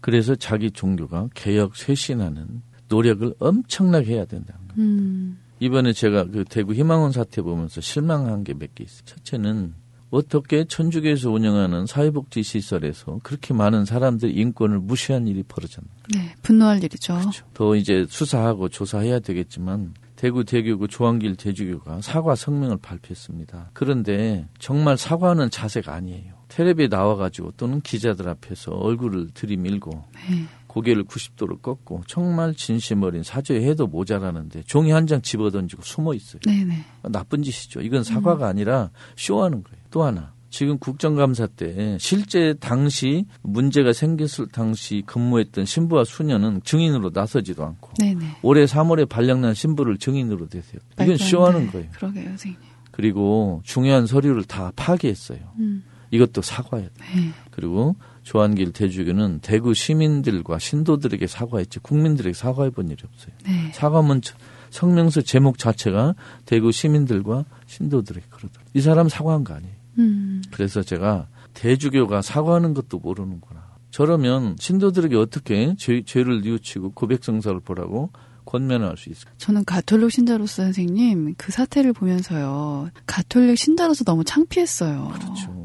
그래서 0.00 0.36
자기 0.36 0.70
종교가 0.70 1.30
개혁 1.34 1.74
쇄신하는 1.74 2.62
노력을 2.88 3.34
엄청나게 3.40 4.14
해야 4.14 4.24
된다는 4.26 4.60
거예요. 4.68 4.80
음. 4.88 5.38
이번에 5.58 5.92
제가 5.92 6.26
그 6.26 6.44
대구 6.48 6.72
희망원 6.72 7.10
사태 7.10 7.42
보면서 7.42 7.80
실망한 7.80 8.44
게 8.44 8.54
몇 8.54 8.76
개 8.76 8.84
있어요. 8.84 9.02
첫째는 9.06 9.74
어떻게 10.10 10.64
천주교에서 10.64 11.30
운영하는 11.30 11.86
사회복지 11.86 12.42
시설에서 12.42 13.20
그렇게 13.22 13.54
많은 13.54 13.84
사람들의 13.84 14.34
인권을 14.34 14.80
무시한 14.80 15.28
일이 15.28 15.42
벌어졌나. 15.44 15.88
네. 16.14 16.34
분노할 16.42 16.82
일이죠. 16.82 17.18
더 17.54 17.76
이제 17.76 18.06
수사하고 18.08 18.68
조사해야 18.68 19.20
되겠지만 19.20 19.94
대구 20.16 20.44
대교구 20.44 20.88
조한길 20.88 21.36
대주교가 21.36 22.02
사과 22.02 22.34
성명을 22.34 22.78
발표했습니다. 22.82 23.70
그런데 23.72 24.46
정말 24.58 24.98
사과하는 24.98 25.50
자세가 25.50 25.94
아니에요. 25.94 26.34
텔레비에 26.48 26.88
나와가지고 26.88 27.52
또는 27.56 27.80
기자들 27.80 28.28
앞에서 28.28 28.72
얼굴을 28.72 29.28
들이밀고 29.32 29.90
네. 30.28 30.44
고개를 30.66 31.04
90도로 31.04 31.62
꺾고 31.62 32.02
정말 32.06 32.54
진심 32.54 33.02
어린 33.02 33.22
사죄해도 33.22 33.86
모자라는데 33.86 34.62
종이 34.66 34.90
한 34.90 35.06
장 35.06 35.22
집어던지고 35.22 35.82
숨어 35.82 36.14
있어요. 36.14 36.40
네네. 36.44 36.84
나쁜 37.10 37.42
짓이죠. 37.42 37.80
이건 37.80 38.04
사과가 38.04 38.46
아니라 38.46 38.90
쇼하는 39.16 39.62
거예요. 39.64 39.79
또 39.90 40.02
하나. 40.04 40.32
지금 40.50 40.78
국정감사 40.78 41.46
때 41.46 41.96
실제 42.00 42.54
당시 42.58 43.24
문제가 43.42 43.92
생겼을 43.92 44.48
당시 44.50 45.04
근무했던 45.06 45.64
신부와 45.64 46.04
수녀는 46.04 46.62
증인으로 46.64 47.12
나서지도 47.14 47.64
않고 47.64 47.92
네네. 47.98 48.38
올해 48.42 48.64
3월에 48.64 49.08
발령난 49.08 49.54
신부를 49.54 49.98
증인으로 49.98 50.48
대세요. 50.48 50.80
이건 51.00 51.16
쇼하는 51.16 51.66
돼. 51.66 51.72
거예요. 51.72 51.90
그러게요, 51.92 52.24
선생님. 52.30 52.58
그리고 52.90 53.60
중요한 53.64 54.06
서류를 54.06 54.42
다 54.44 54.72
파기했어요. 54.74 55.38
음. 55.60 55.84
이것도 56.10 56.42
사과해야 56.42 56.88
돼. 56.88 56.94
네. 57.14 57.30
그리고 57.52 57.94
조한길 58.24 58.72
대주교는 58.72 59.38
대구 59.42 59.72
시민들과 59.74 60.58
신도들에게 60.58 61.26
사과했지 61.28 61.78
국민들에게 61.78 62.34
사과해 62.34 62.70
본 62.70 62.88
일이 62.88 62.98
없어요. 63.04 63.32
네. 63.46 63.70
사과문 63.72 64.20
성명서 64.70 65.20
제목 65.20 65.58
자체가 65.58 66.14
대구 66.44 66.72
시민들과 66.72 67.44
신도들에게 67.66 68.26
그러더라고요. 68.28 68.70
이 68.74 68.80
사람 68.80 69.08
사과한 69.08 69.44
거 69.44 69.54
아니에요. 69.54 69.79
음. 69.98 70.42
그래서 70.50 70.82
제가 70.82 71.28
대주교가 71.54 72.22
사과하는 72.22 72.74
것도 72.74 72.98
모르는구나. 72.98 73.70
저러면 73.90 74.56
신도들에게 74.58 75.16
어떻게 75.16 75.74
죄, 75.76 76.02
죄를 76.02 76.42
뉘우치고 76.42 76.92
고백성사를 76.92 77.58
보라고 77.60 78.10
권면할 78.44 78.96
수 78.96 79.10
있을까? 79.10 79.32
저는 79.36 79.64
가톨릭 79.64 80.10
신자로서 80.10 80.62
선생님 80.62 81.34
그 81.36 81.52
사태를 81.52 81.92
보면서요. 81.92 82.90
가톨릭 83.06 83.58
신자로서 83.58 84.04
너무 84.04 84.24
창피했어요. 84.24 85.12
그렇죠. 85.14 85.60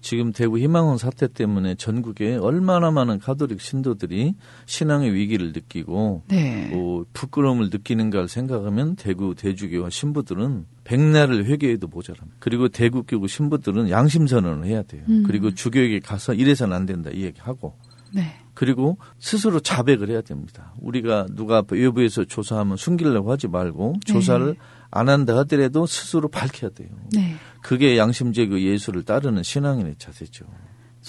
지금 0.00 0.32
대구 0.32 0.58
희망원 0.58 0.96
사태 0.96 1.28
때문에 1.28 1.74
전국에 1.74 2.36
얼마나 2.36 2.90
많은 2.90 3.18
가톨릭 3.18 3.60
신도들이 3.60 4.34
신앙의 4.64 5.12
위기를 5.12 5.52
느끼고 5.52 6.22
네. 6.28 6.68
뭐 6.72 7.04
부끄러움을 7.12 7.68
느끼는가를 7.70 8.28
생각하면 8.28 8.96
대구 8.96 9.34
대주교와 9.34 9.90
신부들은 9.90 10.66
백날을 10.90 11.44
회개해도 11.44 11.86
모자랍니다. 11.86 12.36
그리고 12.40 12.68
대구교구 12.68 13.28
신부들은 13.28 13.90
양심 13.90 14.26
선언을 14.26 14.66
해야 14.66 14.82
돼요. 14.82 15.04
음. 15.08 15.22
그리고 15.24 15.54
주교에게 15.54 16.00
가서 16.00 16.34
이래서는 16.34 16.74
안 16.74 16.84
된다 16.84 17.10
이 17.12 17.22
얘기하고 17.22 17.76
네. 18.12 18.24
그리고 18.54 18.98
스스로 19.20 19.60
자백을 19.60 20.10
해야 20.10 20.20
됩니다. 20.20 20.74
우리가 20.80 21.26
누가 21.30 21.62
외부에서 21.70 22.24
조사하면 22.24 22.76
숨기려고 22.76 23.30
하지 23.30 23.46
말고 23.46 24.00
조사를 24.04 24.46
네. 24.46 24.54
안 24.90 25.08
한다 25.08 25.36
하더라도 25.38 25.86
스스로 25.86 26.26
밝혀야 26.26 26.70
돼요. 26.70 26.88
네. 27.12 27.36
그게 27.62 27.96
양심적 27.96 28.48
그 28.48 28.60
예수를 28.60 29.04
따르는 29.04 29.44
신앙인의 29.44 29.94
자세죠. 29.96 30.44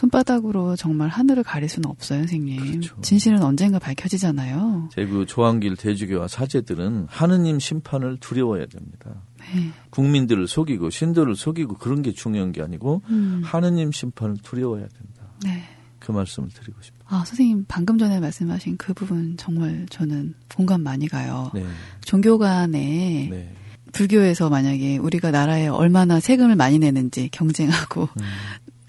손바닥으로 0.01 0.75
정말 0.75 1.09
하늘을 1.09 1.43
가릴 1.43 1.69
수는 1.69 1.87
없어요, 1.87 2.19
선생님. 2.21 2.57
그렇죠. 2.57 2.99
진실은 3.01 3.43
언젠가 3.43 3.77
밝혀지잖아요. 3.77 4.89
대구 4.93 5.27
조항길 5.27 5.75
대주교와 5.75 6.27
사제들은 6.27 7.05
하느님 7.07 7.59
심판을 7.59 8.17
두려워해야 8.19 8.65
됩니다. 8.65 9.21
네. 9.53 9.69
국민들을 9.91 10.47
속이고 10.47 10.89
신도를 10.89 11.35
속이고 11.35 11.75
그런 11.75 12.01
게 12.01 12.13
중요한 12.13 12.51
게 12.51 12.63
아니고 12.63 13.03
음. 13.09 13.41
하느님 13.43 13.91
심판을 13.91 14.37
두려워해야 14.41 14.87
된다. 14.87 15.33
네. 15.43 15.63
그 15.99 16.11
말씀을 16.11 16.49
드리고 16.49 16.81
싶어요. 16.81 17.01
아, 17.05 17.23
선생님 17.23 17.65
방금 17.67 17.99
전에 17.99 18.19
말씀하신 18.19 18.77
그 18.77 18.95
부분 18.95 19.37
정말 19.37 19.85
저는 19.91 20.33
공감 20.55 20.81
많이 20.81 21.07
가요. 21.07 21.51
네. 21.53 21.63
종교 22.03 22.39
간에 22.39 23.27
네. 23.29 23.53
불교에서 23.91 24.49
만약에 24.49 24.97
우리가 24.97 25.29
나라에 25.29 25.67
얼마나 25.67 26.19
세금을 26.19 26.55
많이 26.55 26.79
내는지 26.79 27.29
경쟁하고 27.29 28.03
음. 28.03 28.25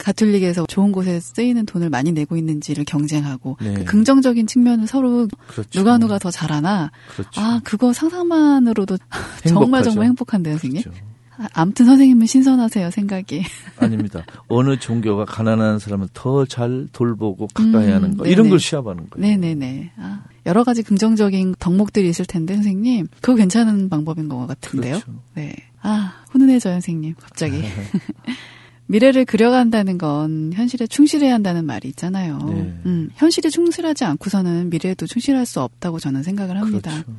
가톨릭에서 0.03 0.67
좋은 0.69 0.91
곳에 0.91 1.21
쓰이는 1.21 1.65
돈을 1.65 1.89
많이 1.89 2.11
내고 2.11 2.37
있는지를 2.37 2.85
경쟁하고 2.85 3.57
네. 3.61 3.75
그 3.75 3.85
긍정적인 3.85 4.49
측면을 4.49 4.89
서로 4.89 5.29
그렇죠. 5.47 5.71
누가 5.71 5.97
누가 5.99 6.19
더 6.19 6.31
잘하나 6.31 6.91
그렇죠. 7.15 7.41
아 7.41 7.61
그거 7.63 7.93
상상만으로도 7.93 8.99
정말. 9.49 9.83
정말 9.85 10.07
행복한데요 10.07 10.55
선생님 10.55 10.83
그렇죠. 10.83 11.01
아, 11.39 11.47
아무튼 11.55 11.87
선생님은 11.87 12.27
신선하세요 12.27 12.91
생각이 12.91 13.43
아닙니다. 13.79 14.25
어느 14.49 14.77
종교가 14.79 15.25
가난한 15.25 15.79
사람을 15.79 16.09
더 16.13 16.45
잘 16.47 16.89
돌보고 16.93 17.47
가까이 17.55 17.87
음, 17.87 17.93
하는 17.95 18.17
거 18.17 18.25
네네. 18.25 18.33
이런 18.33 18.49
걸 18.51 18.59
시합하는 18.59 19.09
거예요. 19.09 19.27
네네네 19.39 19.93
아, 19.99 20.25
여러 20.47 20.65
가지 20.65 20.83
긍정적인 20.83 21.55
덕목들이 21.61 22.09
있을 22.09 22.25
텐데 22.27 22.55
선생님 22.57 23.07
그거 23.21 23.37
괜찮은 23.37 23.89
방법인 23.89 24.29
것 24.29 24.47
같은데요 24.49 25.01
그렇죠. 25.01 25.23
네아 25.35 26.13
훈훈해져요 26.33 26.75
선생님 26.75 27.15
갑자기 27.21 27.63
미래를 28.87 29.25
그려간다는 29.25 29.97
건 29.99 30.53
현실에 30.55 30.87
충실해야 30.87 31.33
한다는 31.35 31.65
말이 31.65 31.89
있잖아요. 31.89 32.39
네. 32.39 32.81
음, 32.87 33.11
현실에 33.15 33.49
충실하지 33.49 34.05
않고서는 34.05 34.71
미래에도 34.71 35.07
충실할 35.07 35.47
수 35.47 35.61
없다고 35.61 35.99
저는 35.99 36.23
생각을 36.23 36.59
합니다. 36.61 36.91
그렇죠. 36.91 37.13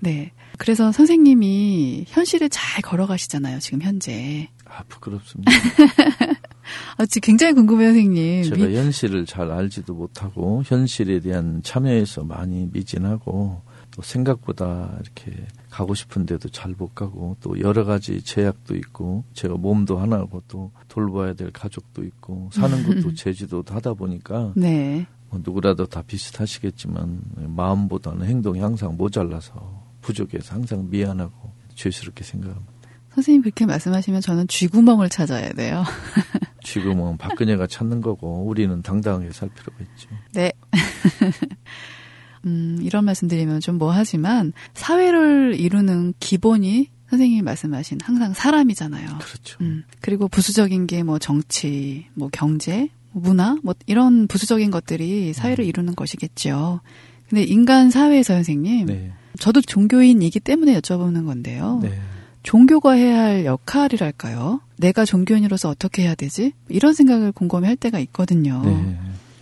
네. 0.00 0.30
그래서 0.58 0.92
선생님이 0.92 2.04
현실을 2.08 2.48
잘 2.50 2.82
걸어가시잖아요, 2.82 3.58
지금 3.60 3.82
현재. 3.82 4.48
아 4.66 4.82
부끄럽습니다. 4.88 5.50
아, 6.98 7.06
지금 7.06 7.26
굉장히 7.26 7.54
궁금해요, 7.54 7.88
선생님. 7.88 8.42
제가 8.44 8.66
미- 8.66 8.76
현실을 8.76 9.26
잘 9.26 9.50
알지도 9.50 9.94
못하고 9.94 10.62
현실에 10.64 11.18
대한 11.20 11.60
참여에서 11.64 12.22
많이 12.24 12.68
미진하고 12.72 13.62
또 13.90 14.02
생각보다 14.02 14.96
이렇게 15.02 15.32
가고 15.70 15.94
싶은데도 15.94 16.48
잘 16.50 16.74
못 16.76 16.94
가고 16.94 17.36
또 17.40 17.58
여러 17.60 17.84
가지 17.84 18.22
제약도 18.22 18.76
있고 18.76 19.24
제가 19.34 19.54
몸도 19.56 19.98
하나고 19.98 20.42
또 20.48 20.70
돌봐야 20.88 21.32
될 21.34 21.50
가족도 21.50 22.04
있고 22.04 22.50
사는 22.52 22.82
것도 22.84 23.14
제주도도 23.14 23.74
하다 23.74 23.94
보니까 23.94 24.52
네. 24.56 25.06
뭐 25.30 25.40
누구라도 25.42 25.86
다 25.86 26.02
비슷하시겠지만 26.06 27.20
마음보다는 27.48 28.26
행동이 28.26 28.60
항상 28.60 28.96
모자라서 28.96 29.84
부족해서 30.00 30.54
항상 30.54 30.88
미안하고 30.90 31.52
죄스럽게 31.74 32.24
생각합니다. 32.24 32.72
선생님 33.14 33.42
그렇게 33.42 33.66
말씀하시면 33.66 34.20
저는 34.20 34.46
쥐구멍을 34.48 35.08
찾아야 35.08 35.52
돼요. 35.52 35.82
지금은 36.62 37.16
박근혜가 37.16 37.66
찾는 37.66 38.00
거고 38.00 38.44
우리는 38.44 38.80
당당하게 38.82 39.32
살 39.32 39.48
필요가 39.48 39.82
있죠. 39.82 40.08
네. 40.32 40.52
음, 42.44 42.78
이런 42.82 43.04
말씀 43.04 43.28
드리면 43.28 43.60
좀 43.60 43.78
뭐 43.78 43.90
하지만 43.92 44.52
사회를 44.74 45.56
이루는 45.58 46.14
기본이 46.20 46.88
선생님이 47.10 47.42
말씀하신 47.42 47.98
항상 48.02 48.32
사람이잖아요. 48.34 49.18
그렇죠. 49.18 49.58
음, 49.62 49.84
그리고 50.00 50.28
부수적인 50.28 50.86
게 50.86 51.02
뭐 51.02 51.18
정치, 51.18 52.06
뭐 52.14 52.28
경제, 52.32 52.88
뭐 53.12 53.22
문화, 53.24 53.56
뭐 53.62 53.74
이런 53.86 54.26
부수적인 54.28 54.70
것들이 54.70 55.32
사회를 55.32 55.64
이루는 55.64 55.96
것이겠죠. 55.96 56.80
근데 57.28 57.42
인간 57.44 57.90
사회에서 57.90 58.34
선생님, 58.34 58.86
네. 58.86 59.12
저도 59.38 59.60
종교인이기 59.60 60.40
때문에 60.40 60.78
여쭤보는 60.80 61.26
건데요. 61.26 61.80
네. 61.82 61.98
종교가 62.42 62.92
해야 62.92 63.22
할 63.22 63.44
역할이랄까요? 63.44 64.60
내가 64.78 65.04
종교인으로서 65.04 65.68
어떻게 65.68 66.02
해야 66.02 66.14
되지? 66.14 66.52
이런 66.68 66.94
생각을 66.94 67.32
곰곰이 67.32 67.66
할 67.66 67.76
때가 67.76 67.98
있거든요. 68.00 68.62
네. 68.64 68.98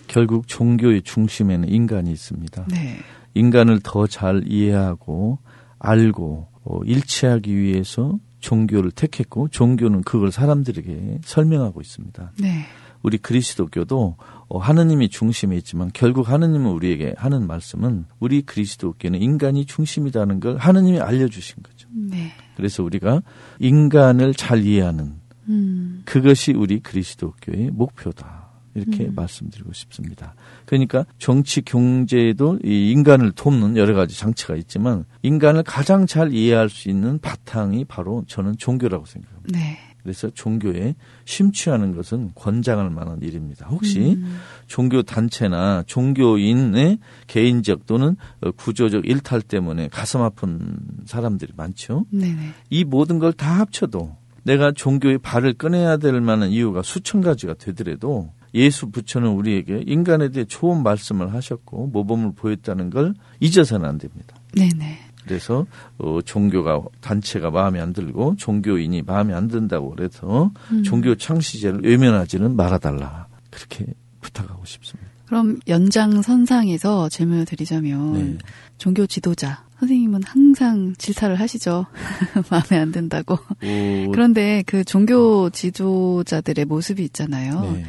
결국 0.09 0.49
종교의 0.49 1.03
중심에는 1.03 1.69
인간이 1.69 2.11
있습니다. 2.11 2.67
네. 2.71 2.97
인간을 3.35 3.81
더 3.83 4.07
잘 4.07 4.43
이해하고 4.47 5.39
알고 5.79 6.49
어, 6.65 6.81
일치하기 6.85 7.57
위해서 7.57 8.19
종교를 8.41 8.91
택했고 8.91 9.49
종교는 9.49 10.03
그걸 10.03 10.33
사람들에게 10.33 11.21
설명하고 11.25 11.81
있습니다. 11.81 12.33
네. 12.41 12.65
우리 13.03 13.19
그리스도교도 13.19 14.17
어, 14.49 14.59
하느님이 14.59 15.09
중심에 15.09 15.57
있지만 15.57 15.91
결국 15.93 16.29
하느님은 16.29 16.71
우리에게 16.73 17.15
하는 17.17 17.47
말씀은 17.47 18.07
우리 18.19 18.43
그리스도교는 18.43 19.21
인간이 19.23 19.67
중심이라는 19.67 20.41
걸 20.41 20.57
하느님이 20.57 21.01
알려주신 21.01 21.63
거죠. 21.63 21.89
네. 21.93 22.33
그래서 22.57 22.83
우리가 22.83 23.23
인간을 23.61 24.35
잘 24.35 24.65
이해하는 24.65 25.15
음. 25.49 26.03
그것이 26.05 26.53
우리 26.53 26.81
그리스도교의 26.81 27.71
목표다. 27.73 28.48
이렇게 28.75 29.07
음. 29.07 29.15
말씀드리고 29.15 29.73
싶습니다. 29.73 30.35
그러니까 30.67 31.05
정치, 31.19 31.63
경제에도 31.63 32.59
이 32.65 32.91
인간을 32.93 33.33
돕는 33.33 33.77
여러 33.77 33.95
가지 33.95 34.19
장치가 34.19 34.55
있지만 34.57 35.05
인간을 35.23 35.63
가장 35.63 36.07
잘 36.07 36.33
이해할 36.33 36.69
수 36.69 36.89
있는 36.89 37.19
바탕이 37.19 37.85
바로 37.87 38.25
저는 38.29 38.57
종교라고 38.59 39.07
생각합니다. 39.07 39.59
네. 39.59 39.79
그래서 40.03 40.31
종교에 40.31 40.95
심취하는 41.27 41.95
것은 41.95 42.31
권장할 42.35 42.89
만한 42.89 43.21
일입니다. 43.21 43.67
혹시 43.69 44.15
음. 44.17 44.39
종교 44.67 45.03
단체나 45.03 45.83
종교인의 45.87 46.99
개인적 47.27 47.85
또는 47.85 48.17
어, 48.41 48.51
구조적 48.53 49.05
일탈 49.07 49.43
때문에 49.43 49.89
가슴 49.89 50.23
아픈 50.23 50.79
사람들이 51.05 51.53
많죠. 51.57 52.07
네네. 52.11 52.53
이 52.71 52.85
모든 52.85 53.19
걸 53.19 53.33
다 53.33 53.59
합쳐도 53.59 54.17
내가 54.45 54.73
종교의 54.73 55.19
발을 55.19 55.55
꺼내야 55.55 55.99
될 55.99 56.21
만한 56.23 56.51
이유가 56.51 56.83
수천 56.83 57.21
가지가 57.21 57.55
되더라도 57.55 58.33
예수 58.55 58.91
부처는 58.91 59.29
우리에게 59.31 59.83
인간에 59.87 60.31
대해 60.31 60.45
좋은 60.45 60.83
말씀을 60.83 61.35
하셨고 61.35 61.89
모범을 61.89 62.33
보였다는 62.35 62.91
걸 62.91 63.15
잊어서는 63.41 63.89
안 63.89 63.99
됩니다. 63.99 64.37
네네. 64.55 64.99
그래서 65.25 65.67
어, 65.99 66.21
종교가 66.25 66.83
단체가 67.01 67.51
마음에 67.51 67.81
안 67.81 67.93
들고 67.93 68.37
종교인이 68.37 69.03
마음에 69.03 69.35
안 69.35 69.49
든다고 69.49 69.91
그래서 69.91 70.51
음. 70.73 70.83
종교 70.83 71.15
창시제를 71.15 71.85
외면하지는 71.85 72.57
말아달라 72.57 73.27
그렇게 73.51 73.87
부탁하고 74.21 74.65
싶습니다. 74.65 75.11
그럼 75.27 75.59
연장선상에서 75.69 77.11
질문을 77.11 77.45
드리자면 77.45 78.13
네. 78.15 78.39
종교 78.79 79.07
지도자 79.07 79.63
선생님은 79.79 80.23
항상 80.25 80.95
질타를 80.97 81.39
하시죠. 81.39 81.87
마음에 82.51 82.83
안 82.83 82.91
든다고. 82.91 83.35
오, 83.35 84.11
그런데 84.11 84.65
그 84.67 84.83
종교 84.85 85.51
지도자들의 85.51 86.65
모습이 86.65 87.05
있잖아요. 87.05 87.61
네. 87.61 87.85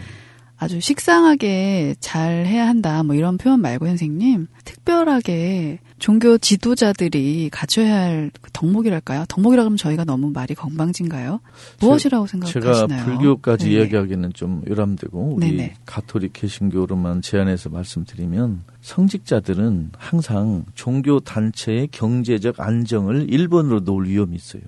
아주 0.60 0.82
식상하게 0.82 1.96
잘 2.02 2.46
해야 2.46 2.68
한다. 2.68 3.02
뭐 3.04 3.16
이런 3.16 3.38
표현 3.38 3.62
말고 3.62 3.86
선생님 3.86 4.48
특별하게 4.66 5.80
종교 6.00 6.38
지도자들이 6.38 7.50
갖춰야 7.50 7.96
할그 7.96 8.52
덕목이랄까요? 8.52 9.24
덕목이라 9.30 9.64
그러면 9.64 9.78
저희가 9.78 10.04
너무 10.04 10.32
말이 10.32 10.56
건방진가요? 10.56 11.40
무엇이라고 11.80 12.28
제가 12.28 12.50
생각하시나요? 12.50 13.06
불교까지 13.06 13.66
네네. 13.70 13.78
이야기하기는 13.78 14.34
좀 14.34 14.62
요람되고 14.68 15.36
우리 15.36 15.52
네네. 15.52 15.76
가톨릭 15.86 16.34
개신교로만 16.34 17.22
제안해서 17.22 17.70
말씀드리면 17.70 18.64
성직자들은 18.82 19.92
항상 19.98 20.66
종교 20.76 21.22
단체의 21.22 21.88
경제적 21.92 22.60
안정을 22.60 23.28
1번으로 23.28 23.82
놓을 23.84 24.10
위험이 24.10 24.36
있어요. 24.36 24.62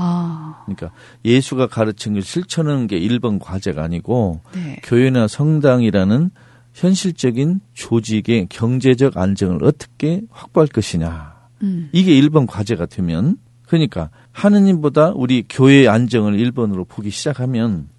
아, 0.00 0.62
그러니까 0.64 0.92
예수가 1.24 1.66
가르친 1.66 2.12
걸 2.12 2.22
실천하는 2.22 2.86
게 2.86 2.98
1번 3.00 3.40
과제가 3.40 3.82
아니고 3.82 4.40
네. 4.54 4.80
교회나 4.84 5.26
성당이라는 5.26 6.30
현실적인 6.72 7.60
조직의 7.74 8.46
경제적 8.48 9.16
안정을 9.16 9.64
어떻게 9.64 10.22
확보할 10.30 10.68
것이냐. 10.68 11.34
음, 11.62 11.88
이게 11.92 12.12
1번 12.20 12.46
과제가 12.46 12.86
되면 12.86 13.36
그러니까 13.66 14.10
하느님보다 14.30 15.12
우리 15.16 15.44
교회의 15.48 15.88
안정을 15.88 16.38
1번으로 16.38 16.86
보기 16.86 17.10
시작하면 17.10 17.88
네. 17.88 17.97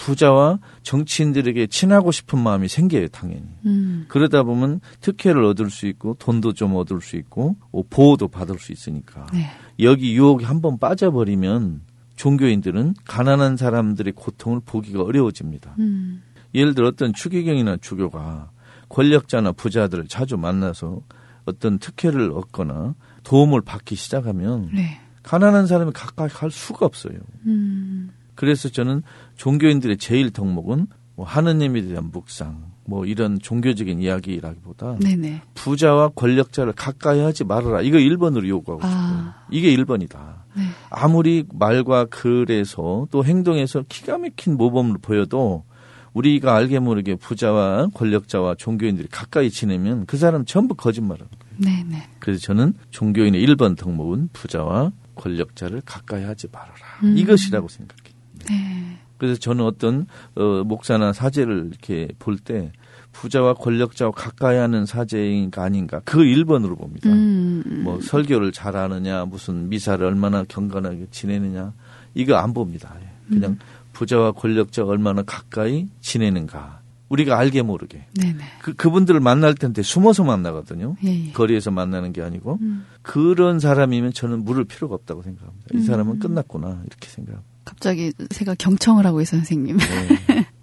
부자와 0.00 0.60
정치인들에게 0.82 1.66
친하고 1.66 2.10
싶은 2.10 2.38
마음이 2.38 2.68
생겨요, 2.68 3.08
당연히. 3.08 3.44
음. 3.66 4.06
그러다 4.08 4.44
보면 4.44 4.80
특혜를 5.00 5.44
얻을 5.44 5.68
수 5.68 5.86
있고 5.86 6.14
돈도 6.18 6.54
좀 6.54 6.74
얻을 6.74 7.02
수 7.02 7.16
있고 7.16 7.56
뭐 7.70 7.84
보호도 7.88 8.28
받을 8.28 8.58
수 8.58 8.72
있으니까 8.72 9.26
네. 9.32 9.50
여기 9.80 10.14
유혹에 10.14 10.46
한번 10.46 10.78
빠져버리면 10.78 11.82
종교인들은 12.16 12.94
가난한 13.04 13.58
사람들의 13.58 14.14
고통을 14.14 14.60
보기가 14.64 15.02
어려워집니다. 15.02 15.74
음. 15.78 16.22
예를 16.54 16.74
들어 16.74 16.88
어떤 16.88 17.12
추기경이나 17.12 17.76
주교가 17.76 18.50
권력자나 18.88 19.52
부자들을 19.52 20.08
자주 20.08 20.38
만나서 20.38 21.02
어떤 21.44 21.78
특혜를 21.78 22.32
얻거나 22.32 22.94
도움을 23.22 23.60
받기 23.60 23.96
시작하면 23.96 24.70
네. 24.72 24.98
가난한 25.22 25.66
사람이 25.66 25.92
가까이 25.92 26.28
갈 26.28 26.50
수가 26.50 26.86
없어요. 26.86 27.18
음. 27.46 28.10
그래서 28.34 28.68
저는 28.68 29.02
종교인들의 29.36 29.98
제일 29.98 30.30
덕목은 30.30 30.86
뭐 31.16 31.26
하느님에 31.26 31.82
대한 31.82 32.10
묵상, 32.10 32.70
뭐 32.86 33.04
이런 33.04 33.38
종교적인 33.38 34.00
이야기라기보다 34.00 34.96
네네. 35.00 35.42
부자와 35.54 36.08
권력자를 36.10 36.72
가까이 36.72 37.20
하지 37.20 37.44
말아라. 37.44 37.82
이거 37.82 37.98
1번으로 37.98 38.48
요구하고 38.48 38.82
싶어요. 38.82 38.96
아. 38.96 39.46
이게 39.50 39.74
1번이다. 39.76 40.18
네. 40.56 40.62
아무리 40.88 41.44
말과 41.52 42.06
글에서 42.06 43.06
또 43.10 43.24
행동에서 43.24 43.84
기가 43.88 44.18
막힌 44.18 44.56
모범을 44.56 44.96
보여도 45.02 45.64
우리가 46.12 46.56
알게 46.56 46.78
모르게 46.80 47.14
부자와 47.16 47.88
권력자와 47.94 48.56
종교인들이 48.56 49.08
가까이 49.08 49.50
지내면 49.50 50.06
그 50.06 50.16
사람 50.16 50.44
전부 50.44 50.74
거짓말하는 50.74 51.30
거예요. 51.30 51.84
네네. 51.84 52.08
그래서 52.18 52.40
저는 52.40 52.74
종교인의 52.90 53.46
1번 53.46 53.76
덕목은 53.76 54.30
부자와 54.32 54.92
권력자를 55.14 55.82
가까이 55.84 56.24
하지 56.24 56.48
말아라. 56.50 56.74
음. 57.04 57.16
이것이라고 57.16 57.68
생각해요. 57.68 57.99
네. 58.48 58.96
그래서 59.18 59.38
저는 59.38 59.64
어떤 59.64 60.06
어, 60.34 60.62
목사나 60.64 61.12
사제를 61.12 61.68
이렇게 61.70 62.08
볼 62.18 62.38
때 62.38 62.72
부자와 63.12 63.54
권력자와 63.54 64.12
가까이 64.12 64.56
하는 64.56 64.86
사제인가 64.86 65.64
아닌가 65.64 66.00
그 66.04 66.18
1번으로 66.18 66.78
봅니다. 66.78 67.10
음. 67.10 67.82
뭐 67.84 68.00
설교를 68.00 68.52
잘하느냐 68.52 69.24
무슨 69.24 69.68
미사를 69.68 70.04
얼마나 70.04 70.44
경건하게 70.44 71.08
지내느냐 71.10 71.72
이거 72.14 72.36
안 72.36 72.54
봅니다. 72.54 72.94
예. 73.00 73.34
그냥 73.34 73.58
부자와 73.92 74.32
권력자가 74.32 74.90
얼마나 74.90 75.22
가까이 75.22 75.88
지내는가 76.00 76.80
우리가 77.08 77.36
알게 77.36 77.62
모르게 77.62 78.06
네네. 78.14 78.44
그 78.62 78.74
그분들을 78.74 79.18
만날 79.18 79.54
텐데 79.54 79.82
숨어서 79.82 80.22
만나거든요. 80.22 80.94
예, 81.04 81.26
예. 81.26 81.32
거리에서 81.32 81.72
만나는 81.72 82.12
게 82.12 82.22
아니고 82.22 82.58
음. 82.60 82.86
그런 83.02 83.58
사람이면 83.58 84.12
저는 84.12 84.44
물을 84.44 84.64
필요가 84.64 84.94
없다고 84.94 85.22
생각합니다. 85.22 85.66
이 85.74 85.78
음. 85.78 85.82
사람은 85.82 86.20
끝났구나 86.20 86.82
이렇게 86.86 87.08
생각합니다. 87.08 87.49
갑자기 87.64 88.12
제가 88.30 88.54
경청을 88.58 89.06
하고 89.06 89.20
있어요, 89.20 89.40
선생님. 89.40 89.76
네. 89.76 90.46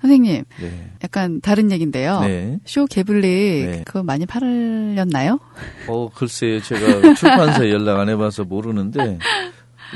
선생님, 0.00 0.44
네. 0.60 0.90
약간 1.02 1.40
다른 1.40 1.70
얘기인데요. 1.72 2.20
네. 2.20 2.58
쇼 2.64 2.84
개블릭 2.86 3.70
네. 3.70 3.82
그거 3.86 4.02
많이 4.02 4.26
팔렸나요? 4.26 5.40
어, 5.88 6.10
글쎄요. 6.10 6.60
제가 6.60 7.14
출판사에 7.14 7.70
연락 7.70 8.00
안 8.00 8.08
해봐서 8.08 8.44
모르는데, 8.44 9.18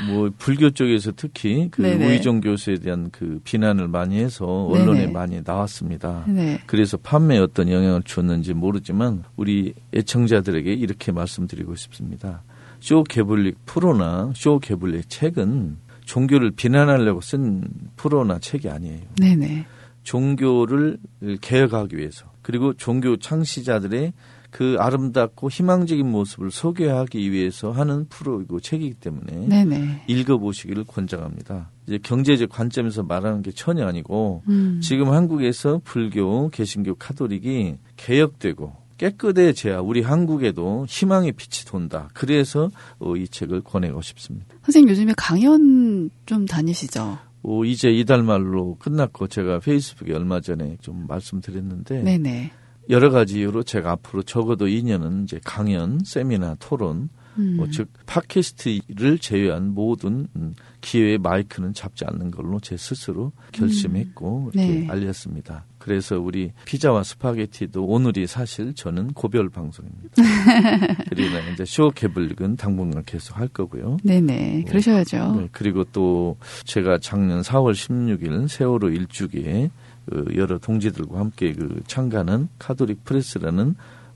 뭐, 0.07 0.31
불교 0.37 0.71
쪽에서 0.71 1.11
특히 1.15 1.67
그 1.69 1.81
네네. 1.81 2.05
우의종 2.07 2.41
교수에 2.41 2.75
대한 2.75 3.09
그 3.11 3.39
비난을 3.43 3.89
많이 3.89 4.19
해서 4.19 4.45
언론에 4.45 5.01
네네. 5.01 5.11
많이 5.11 5.41
나왔습니다. 5.45 6.25
네. 6.27 6.59
그래서 6.65 6.97
판매에 6.97 7.37
어떤 7.39 7.69
영향을 7.69 8.01
줬는지 8.03 8.53
모르지만, 8.53 9.23
우리 9.35 9.73
애청자들에게 9.93 10.71
이렇게 10.73 11.11
말씀드리고 11.11 11.75
싶습니다. 11.75 12.41
쇼 12.79 13.03
개블릭 13.03 13.65
프로나 13.65 14.31
쇼 14.35 14.59
개블릭 14.59 15.09
책은 15.09 15.77
종교를 16.11 16.51
비난하려고 16.51 17.21
쓴 17.21 17.63
프로나 17.95 18.37
책이 18.39 18.67
아니에요. 18.67 18.99
네네. 19.17 19.65
종교를 20.03 20.97
개혁하기 21.39 21.95
위해서 21.95 22.25
그리고 22.41 22.73
종교 22.73 23.15
창시자들의 23.15 24.11
그 24.49 24.75
아름답고 24.77 25.49
희망적인 25.49 26.05
모습을 26.05 26.51
소개하기 26.51 27.31
위해서 27.31 27.71
하는 27.71 28.07
프로이고 28.09 28.59
책이기 28.59 28.95
때문에 28.95 29.47
네네. 29.47 30.03
읽어보시기를 30.07 30.83
권장합니다. 30.83 31.69
이제 31.87 31.97
경제적 32.03 32.49
관점에서 32.49 33.03
말하는 33.03 33.41
게 33.41 33.51
전혀 33.51 33.87
아니고 33.87 34.43
음. 34.49 34.81
지금 34.83 35.11
한국에서 35.11 35.79
불교, 35.85 36.49
개신교, 36.49 36.95
카톨릭이 36.95 37.77
개혁되고 37.95 38.75
깨끗해져야 39.01 39.79
우리 39.79 40.01
한국에도 40.01 40.85
희망의 40.87 41.31
빛이 41.31 41.65
돈다. 41.65 42.09
그래서 42.13 42.69
어, 42.99 43.15
이 43.15 43.27
책을 43.27 43.61
권하고 43.61 44.01
싶습니다. 44.01 44.45
선생님 44.63 44.89
요즘에 44.91 45.13
강연 45.17 46.11
좀 46.27 46.45
다니시죠? 46.45 47.17
어, 47.43 47.65
이제 47.65 47.89
이달 47.89 48.21
말로 48.21 48.75
끝났고 48.75 49.27
제가 49.27 49.59
페이스북에 49.59 50.13
얼마 50.13 50.39
전에 50.39 50.77
좀 50.81 51.07
말씀드렸는데 51.07 52.03
네네. 52.03 52.51
여러 52.89 53.09
가지 53.09 53.39
이유로 53.39 53.63
제가 53.63 53.91
앞으로 53.91 54.21
적어도 54.21 54.67
2년은 54.67 55.23
이제 55.23 55.39
강연, 55.43 55.99
세미나, 56.03 56.57
토론, 56.59 57.09
음. 57.37 57.55
뭐 57.57 57.67
즉 57.71 57.87
팟캐스트를 58.05 59.17
제외한 59.19 59.73
모든 59.73 60.27
음, 60.35 60.53
기회의 60.81 61.17
마이크는 61.17 61.73
잡지 61.73 62.05
않는 62.05 62.29
걸로 62.29 62.59
제 62.59 62.77
스스로 62.77 63.31
결심했고 63.53 64.51
이렇게 64.53 64.67
네. 64.81 64.87
알렸습니다. 64.89 65.65
그래서 65.81 66.19
우리 66.19 66.51
피자와 66.65 67.03
스파게티도 67.03 67.83
오늘이 67.83 68.27
사실 68.27 68.75
저는 68.75 69.13
고별 69.13 69.49
방송입니다. 69.49 70.09
그리고 71.09 71.35
이제 71.51 71.65
쇼 71.65 71.89
개블릭은 71.89 72.55
당분간 72.55 73.03
계속 73.03 73.37
할 73.37 73.47
거고요. 73.47 73.97
네네. 74.03 74.65
그러셔야죠. 74.67 75.35
네, 75.39 75.49
그리고 75.51 75.83
또 75.85 76.37
제가 76.65 76.99
작년 76.99 77.41
4월 77.41 77.73
16일 77.73 78.47
세월호 78.47 78.89
일주기에 78.89 79.71
그 80.05 80.25
여러 80.35 80.59
동지들과 80.59 81.17
함께 81.17 81.51
그 81.53 81.81
참가하는 81.87 82.47
카톨릭 82.59 83.03
프레스라는 83.03 83.75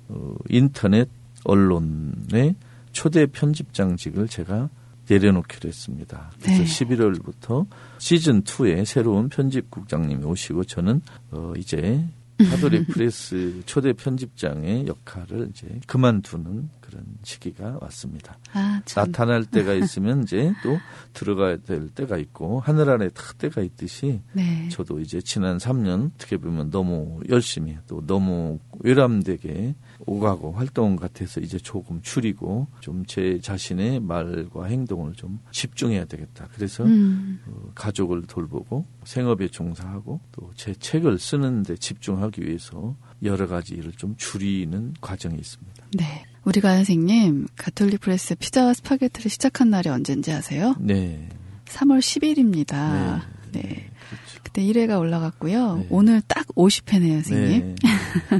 어, 0.09 0.35
인터넷 0.49 1.09
언론의 1.45 2.55
초대 2.91 3.25
편집장직을 3.25 4.27
제가 4.27 4.69
내려놓기로 5.07 5.67
했습니다. 5.67 6.31
그래서 6.41 6.63
네. 6.63 6.65
11월부터 6.65 7.67
시즌 7.97 8.43
2에 8.43 8.85
새로운 8.85 9.29
편집국장님이 9.29 10.23
오시고 10.23 10.63
저는 10.65 11.01
어 11.31 11.53
이제 11.57 12.05
카톨릭 12.49 12.87
프레스 12.87 13.61
초대 13.65 13.93
편집장의 13.93 14.87
역할을 14.87 15.49
이제 15.51 15.67
그만두는 15.87 16.69
그런 16.85 17.03
시기가 17.23 17.79
왔습니다. 17.81 18.37
아, 18.53 18.81
참. 18.85 19.05
나타날 19.05 19.45
때가 19.49 19.73
있으면 19.73 20.23
이제 20.23 20.53
또 20.63 20.77
들어가야 21.13 21.57
될 21.57 21.89
때가 21.89 22.17
있고 22.17 22.59
하늘 22.59 22.89
아래 22.89 23.09
다 23.09 23.37
때가 23.37 23.61
있듯이 23.61 24.21
네. 24.33 24.67
저도 24.69 24.99
이제 24.99 25.21
지난 25.21 25.57
3년 25.57 26.11
어떻게 26.15 26.37
보면 26.37 26.69
너무 26.69 27.21
열심히 27.29 27.77
또 27.87 28.05
너무 28.05 28.59
외람되게 28.79 29.75
오가고 30.05 30.51
활동 30.53 30.95
같아서 30.95 31.39
이제 31.41 31.57
조금 31.57 32.01
줄이고 32.01 32.67
좀 32.81 33.05
제 33.07 33.39
자신의 33.39 33.99
말과 34.01 34.65
행동을 34.65 35.13
좀 35.13 35.39
집중해야 35.51 36.05
되겠다. 36.05 36.47
그래서 36.53 36.83
음. 36.83 37.39
어, 37.45 37.71
가족을 37.75 38.23
돌보고 38.23 38.85
생업에 39.03 39.47
종사하고 39.47 40.19
또 40.31 40.51
제 40.55 40.73
책을 40.73 41.19
쓰는데 41.19 41.75
집중하기 41.75 42.41
위해서 42.45 42.95
여러 43.23 43.47
가지 43.47 43.75
일을 43.75 43.91
좀 43.93 44.15
줄이는 44.17 44.93
과정이 45.01 45.37
있습니다. 45.37 45.85
네. 45.97 46.25
우리가 46.45 46.75
선생님 46.75 47.47
가톨릭 47.57 48.01
프레스 48.01 48.35
피자와 48.35 48.73
스파게티를 48.73 49.29
시작한 49.29 49.69
날이 49.69 49.89
언젠지 49.89 50.31
아세요? 50.31 50.75
네. 50.79 51.27
3월 51.65 51.99
10일입니다. 51.99 53.21
네. 53.51 53.61
네. 53.61 53.89
그렇죠. 54.09 54.39
그때 54.43 54.61
1회가 54.61 54.99
올라갔고요. 54.99 55.77
네. 55.77 55.87
오늘 55.89 56.21
딱 56.27 56.45
50회네요, 56.49 57.23
선생님. 57.23 57.75
네. 57.75 58.39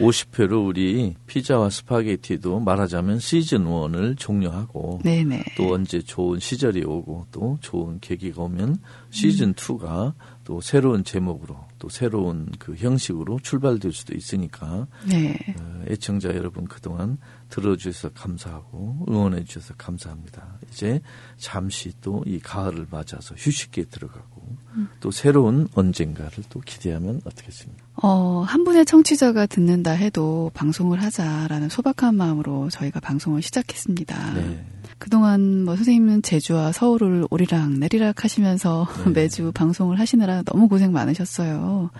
50회로 0.00 0.66
우리 0.66 1.14
피자와 1.26 1.70
스파게티도 1.70 2.60
말하자면 2.60 3.18
시즌 3.18 3.64
1을 3.64 4.16
종료하고 4.16 5.00
네, 5.04 5.24
네. 5.24 5.44
또 5.56 5.74
언제 5.74 6.00
좋은 6.00 6.38
시절이 6.38 6.84
오고 6.84 7.26
또 7.32 7.58
좋은 7.60 7.98
계기가 8.00 8.42
오면 8.42 8.78
시즌 9.10 9.54
2가 9.54 10.14
또 10.48 10.62
새로운 10.62 11.04
제목으로 11.04 11.58
또 11.78 11.90
새로운 11.90 12.48
그 12.58 12.74
형식으로 12.74 13.38
출발될 13.42 13.92
수도 13.92 14.14
있으니까 14.16 14.86
네. 15.06 15.36
어, 15.60 15.82
애청자 15.88 16.30
여러분 16.30 16.64
그동안 16.64 17.18
들어주셔서 17.50 18.14
감사하고 18.14 19.04
응원해 19.10 19.44
주셔서 19.44 19.74
감사합니다. 19.76 20.58
이제 20.70 21.02
잠시 21.36 21.92
또 22.00 22.22
이 22.24 22.38
가을을 22.40 22.86
맞아서 22.90 23.34
휴식기에 23.36 23.84
들어가고 23.90 24.56
또 25.00 25.10
새로운 25.10 25.68
언젠가를 25.74 26.44
또 26.48 26.60
기대하면 26.60 27.20
어떻겠습니까? 27.26 27.84
어, 27.96 28.40
한 28.40 28.64
분의 28.64 28.86
청취자가 28.86 29.44
듣는다 29.46 29.90
해도 29.90 30.50
방송을 30.54 31.02
하자라는 31.02 31.68
소박한 31.68 32.14
마음으로 32.14 32.70
저희가 32.70 33.00
방송을 33.00 33.42
시작했습니다. 33.42 34.34
네. 34.34 34.64
그동안 34.98 35.64
뭐 35.64 35.76
선생님은 35.76 36.22
제주와 36.22 36.72
서울을 36.72 37.26
오리락 37.30 37.70
내리락 37.72 38.24
하시면서 38.24 38.86
네. 39.04 39.10
매주 39.22 39.52
방송을 39.52 39.98
하시느라 39.98 40.42
너무 40.42 40.68
고생 40.68 40.92
많으셨어요. 40.92 41.90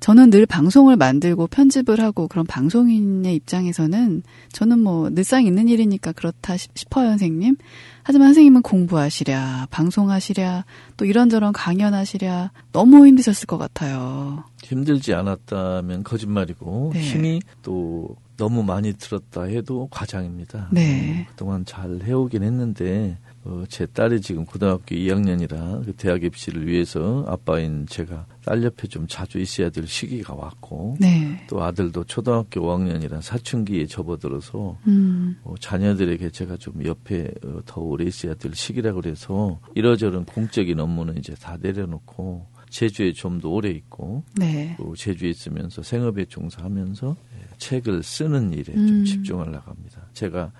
저는 0.00 0.30
늘 0.30 0.46
방송을 0.46 0.96
만들고 0.96 1.46
편집을 1.46 2.00
하고 2.00 2.26
그런 2.26 2.46
방송인의 2.46 3.34
입장에서는 3.34 4.22
저는 4.50 4.78
뭐 4.80 5.10
늘상 5.10 5.44
있는 5.44 5.68
일이니까 5.68 6.12
그렇다 6.12 6.56
싶어요, 6.56 7.10
선생님. 7.10 7.56
하지만 8.02 8.28
선생님은 8.28 8.62
공부하시랴, 8.62 9.68
방송하시랴, 9.70 10.64
또 10.96 11.04
이런저런 11.04 11.52
강연하시랴 11.52 12.50
너무 12.72 13.06
힘드셨을 13.06 13.46
것 13.46 13.58
같아요. 13.58 14.42
힘들지 14.62 15.12
않았다면 15.12 16.02
거짓말이고 16.02 16.92
네. 16.94 17.00
힘이 17.00 17.42
또 17.62 18.16
너무 18.40 18.62
많이 18.62 18.94
들었다 18.94 19.42
해도 19.42 19.86
과장입니다. 19.90 20.68
네. 20.72 21.26
어, 21.26 21.30
그동안 21.30 21.66
잘 21.66 22.00
해오긴 22.02 22.42
했는데 22.42 23.18
어, 23.44 23.64
제 23.68 23.84
딸이 23.84 24.22
지금 24.22 24.46
고등학교 24.46 24.94
2학년이라 24.94 25.84
그 25.84 25.92
대학 25.92 26.24
입시를 26.24 26.66
위해서 26.66 27.22
아빠인 27.28 27.84
제가 27.86 28.24
딸 28.46 28.62
옆에 28.62 28.88
좀 28.88 29.06
자주 29.06 29.38
있어야 29.38 29.68
될 29.68 29.86
시기가 29.86 30.34
왔고 30.34 30.96
네. 30.98 31.44
또 31.48 31.62
아들도 31.62 32.04
초등학교 32.04 32.62
5학년이라 32.62 33.20
사춘기에 33.20 33.84
접어들어서 33.84 34.78
음. 34.86 35.36
어, 35.44 35.54
자녀들에게 35.60 36.30
제가 36.30 36.56
좀 36.56 36.82
옆에 36.86 37.30
어, 37.44 37.60
더 37.66 37.82
오래 37.82 38.04
있어야 38.06 38.32
될 38.34 38.54
시기라고 38.54 39.02
그래서 39.02 39.60
이러저런 39.74 40.24
공적인 40.24 40.80
업무는 40.80 41.18
이제 41.18 41.34
다 41.34 41.58
내려놓고 41.60 42.46
제주에 42.70 43.12
좀 43.12 43.40
더 43.40 43.48
오래 43.48 43.70
있고 43.70 44.22
네. 44.34 44.74
또 44.78 44.94
제주에 44.94 45.30
있으면서 45.30 45.82
생업에 45.82 46.24
종사하면서 46.24 47.16
예, 47.29 47.29
책을 47.60 48.02
쓰는 48.02 48.52
일에 48.52 48.72
음. 48.74 48.86
좀 48.88 49.04
집중하려고 49.04 49.70
합니다. 49.70 50.02
제가 50.14 50.50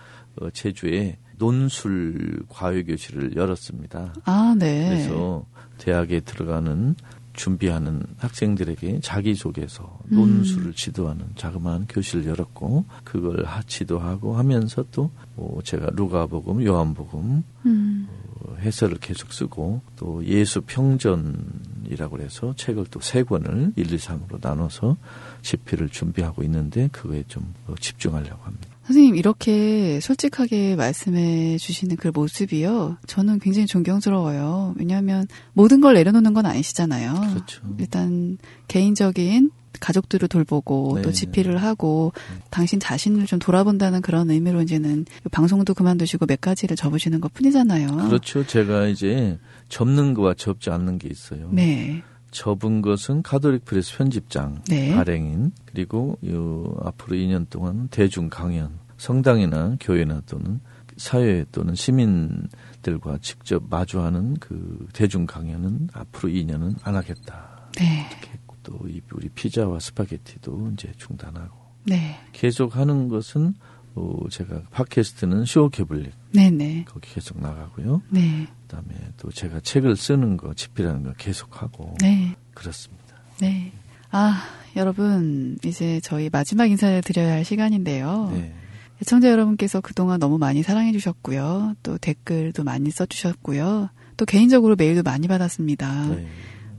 어, 0.40 0.50
제주에 0.50 1.18
논술 1.38 2.44
과외교실을 2.48 3.34
열었습니다. 3.34 4.14
아, 4.24 4.54
네. 4.58 4.90
그래서 4.90 5.44
대학에 5.78 6.20
들어가는 6.20 6.94
준비하는 7.32 8.02
학생들에게 8.18 9.00
자기소개서, 9.00 10.00
음. 10.12 10.16
논술을 10.16 10.74
지도하는 10.74 11.24
자그마한 11.36 11.86
교실을 11.88 12.26
열었고, 12.26 12.84
그걸 13.04 13.44
지도하고 13.66 14.36
하면서 14.36 14.84
또 14.92 15.10
뭐 15.36 15.62
제가 15.62 15.88
루가복음, 15.94 16.62
요한복음, 16.64 17.42
음. 17.64 18.08
어, 18.40 18.56
해설을 18.58 18.98
계속 18.98 19.32
쓰고, 19.32 19.80
또 19.96 20.22
예수 20.26 20.60
평전이라고 20.60 22.18
해서 22.20 22.52
책을 22.56 22.86
또 22.90 23.00
세 23.00 23.22
권을 23.22 23.72
1, 23.76 23.90
2, 23.90 23.96
3으로 23.96 24.38
나눠서 24.42 24.98
집필을 25.42 25.88
준비하고 25.88 26.42
있는데, 26.44 26.88
그거에 26.92 27.24
좀 27.29 27.55
집중하려고 27.79 28.42
합니다. 28.44 28.68
선생님 28.85 29.14
이렇게 29.14 30.00
솔직하게 30.00 30.74
말씀해 30.74 31.59
주시는 31.59 31.96
그 31.96 32.11
모습이요. 32.12 32.96
저는 33.07 33.38
굉장히 33.38 33.66
존경스러워요. 33.68 34.74
왜냐하면 34.76 35.29
모든 35.53 35.81
걸 35.81 35.94
내려놓는 35.94 36.35
건 36.35 36.46
아니시잖아요. 36.46 37.14
그렇죠. 37.33 37.62
일단 37.79 38.38
개인적인 38.66 39.53
가족들을 39.79 40.26
돌보고 40.26 40.94
네. 40.96 41.03
또 41.03 41.12
집필을 41.12 41.62
하고 41.62 42.12
네. 42.16 42.42
당신 42.50 42.81
자신을 42.81 43.26
좀 43.26 43.38
돌아본다는 43.38 44.03
그런 44.03 44.29
의미로 44.29 44.61
이제는 44.61 45.07
방송도 45.31 45.74
그만두시고 45.74 46.26
몇 46.26 46.40
가지를 46.40 46.76
접으시는 46.76 47.20
것 47.20 47.33
뿐이잖아요. 47.33 48.09
그렇죠. 48.09 48.44
제가 48.44 48.88
이제 48.88 49.38
접는 49.68 50.14
거와 50.14 50.35
접지 50.35 50.70
않는 50.70 50.98
게 50.98 51.09
있어요. 51.09 51.48
네. 51.53 52.03
접은 52.30 52.82
것은 52.82 53.22
가톨릭 53.22 53.64
프레스 53.64 53.96
편집장 53.96 54.62
네. 54.68 54.94
발행인 54.94 55.52
그리고 55.66 56.18
요 56.26 56.76
앞으로 56.84 57.16
2년 57.16 57.48
동안 57.50 57.88
대중 57.88 58.28
강연 58.28 58.78
성당이나 58.96 59.76
교회나 59.80 60.22
또는 60.26 60.60
사회 60.96 61.44
또는 61.50 61.74
시민들과 61.74 63.18
직접 63.22 63.64
마주하는 63.70 64.34
그 64.34 64.86
대중 64.92 65.24
강연은 65.26 65.88
앞으로 65.94 66.30
2년은 66.30 66.76
안 66.82 66.94
하겠다. 66.94 67.70
네. 67.78 68.06
이렇게 68.10 68.30
했고 68.32 68.56
또 68.62 68.78
우리 68.80 69.28
피자와 69.30 69.80
스파게티도 69.80 70.72
이제 70.74 70.92
중단하고 70.98 71.56
네. 71.84 72.16
계속 72.32 72.76
하는 72.76 73.08
것은 73.08 73.54
어, 73.94 74.29
제가 74.31 74.62
팟캐스트는 74.70 75.44
쇼개불릭 75.44 76.12
네네. 76.33 76.85
거기 76.88 77.12
계속 77.12 77.40
나가고요. 77.40 78.03
네. 78.09 78.46
그다음에 78.62 78.94
또 79.16 79.31
제가 79.31 79.61
책을 79.61 79.96
쓰는 79.96 80.37
거 80.37 80.55
집필하는 80.55 81.03
거 81.03 81.12
계속 81.14 81.62
하고 81.62 81.94
네. 82.00 82.37
그렇습니다. 82.55 83.16
네. 83.40 83.72
아 84.11 84.42
여러분 84.76 85.59
이제 85.64 86.00
저희 86.03 86.31
마지막 86.31 86.70
인사를 86.70 87.03
드려야 87.03 87.33
할 87.33 87.44
시간인데요. 87.44 88.31
네. 88.33 88.55
시청자 89.00 89.31
여러분께서 89.31 89.81
그동안 89.81 90.20
너무 90.20 90.38
많이 90.38 90.62
사랑해 90.62 90.92
주셨고요. 90.92 91.74
또 91.83 91.98
댓글도 91.98 92.64
많이 92.64 92.90
써 92.90 93.07
주셨고요. 93.07 93.88
또 94.16 94.26
개인적으로 94.26 94.76
메일도 94.76 95.03
많이 95.03 95.26
받았습니다. 95.26 96.07
네. 96.09 96.29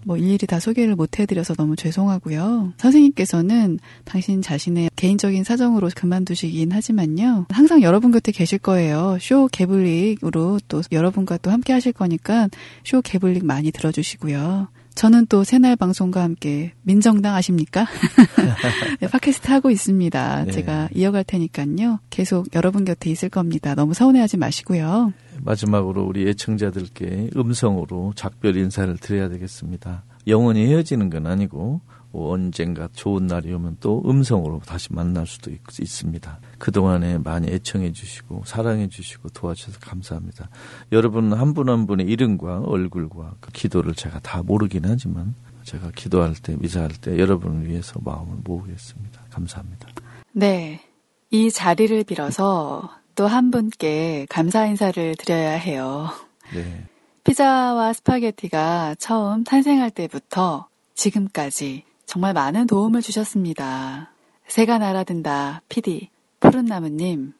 뭐 0.05 0.17
일일이 0.17 0.47
다 0.47 0.59
소개를 0.59 0.95
못 0.95 1.19
해드려서 1.19 1.55
너무 1.55 1.75
죄송하고요. 1.75 2.73
선생님께서는 2.77 3.79
당신 4.05 4.41
자신의 4.41 4.91
개인적인 4.95 5.43
사정으로 5.43 5.89
그만두시긴 5.95 6.71
하지만요. 6.71 7.47
항상 7.49 7.81
여러분 7.81 8.11
곁에 8.11 8.31
계실 8.31 8.59
거예요. 8.59 9.17
쇼 9.19 9.47
개블릭으로 9.51 10.59
또 10.67 10.81
여러분과 10.91 11.37
또 11.37 11.51
함께 11.51 11.73
하실 11.73 11.93
거니까 11.93 12.49
쇼 12.83 13.01
개블릭 13.01 13.45
많이 13.45 13.71
들어주시고요. 13.71 14.67
저는 14.93 15.25
또 15.27 15.43
새날 15.43 15.75
방송과 15.75 16.21
함께 16.21 16.73
민정당 16.81 17.35
아십니까? 17.35 17.87
네, 18.99 19.07
팟캐스트 19.07 19.49
하고 19.49 19.71
있습니다. 19.71 20.45
네. 20.45 20.51
제가 20.51 20.89
이어갈 20.93 21.23
테니까요. 21.23 21.99
계속 22.09 22.47
여러분 22.55 22.83
곁에 22.83 23.09
있을 23.09 23.29
겁니다. 23.29 23.73
너무 23.73 23.93
서운해하지 23.93 24.37
마시고요. 24.37 25.13
마지막으로 25.43 26.03
우리 26.05 26.27
애청자들께 26.29 27.31
음성으로 27.35 28.13
작별 28.15 28.55
인사를 28.55 28.95
드려야 28.97 29.29
되겠습니다. 29.29 30.03
영원히 30.27 30.65
헤어지는 30.67 31.09
건 31.09 31.25
아니고 31.27 31.81
언젠가 32.13 32.89
좋은 32.93 33.25
날이 33.27 33.53
오면 33.53 33.77
또 33.79 34.03
음성으로 34.05 34.59
다시 34.65 34.91
만날 34.93 35.25
수도 35.25 35.49
있, 35.49 35.59
습니다 35.87 36.39
그동안에 36.59 37.17
많이 37.19 37.47
애청해 37.47 37.93
주시고 37.93 38.43
사랑해 38.45 38.89
주시고 38.89 39.29
도와주셔서 39.29 39.79
감사합니다. 39.79 40.49
여러분 40.91 41.31
한 41.33 41.53
분 41.53 41.69
한 41.69 41.87
분의 41.87 42.05
이름과 42.07 42.63
얼굴과 42.65 43.35
그 43.39 43.51
기도를 43.51 43.93
제가 43.95 44.19
다 44.19 44.43
모르긴 44.43 44.83
하지만 44.85 45.35
제가 45.63 45.91
기도할 45.95 46.33
때 46.33 46.55
미사할 46.59 46.89
때 46.99 47.17
여러분을 47.17 47.67
위해서 47.67 47.99
마음을 48.03 48.39
모으겠습니다. 48.43 49.21
감사합니다. 49.29 49.87
네. 50.33 50.81
이 51.29 51.49
자리를 51.49 52.03
빌어서 52.03 52.89
또 53.15 53.27
한 53.27 53.51
분께 53.51 54.25
감사 54.29 54.65
인사를 54.65 55.15
드려야 55.15 55.51
해요. 55.51 56.09
네. 56.53 56.85
피자와 57.23 57.93
스파게티가 57.93 58.95
처음 58.99 59.43
탄생할 59.43 59.91
때부터 59.91 60.67
지금까지 60.95 61.83
정말 62.05 62.33
많은 62.33 62.67
도움을 62.67 63.01
주셨습니다. 63.01 64.11
새가 64.47 64.79
날아든다 64.79 65.61
PD 65.69 66.09
푸른나무님 66.39 67.33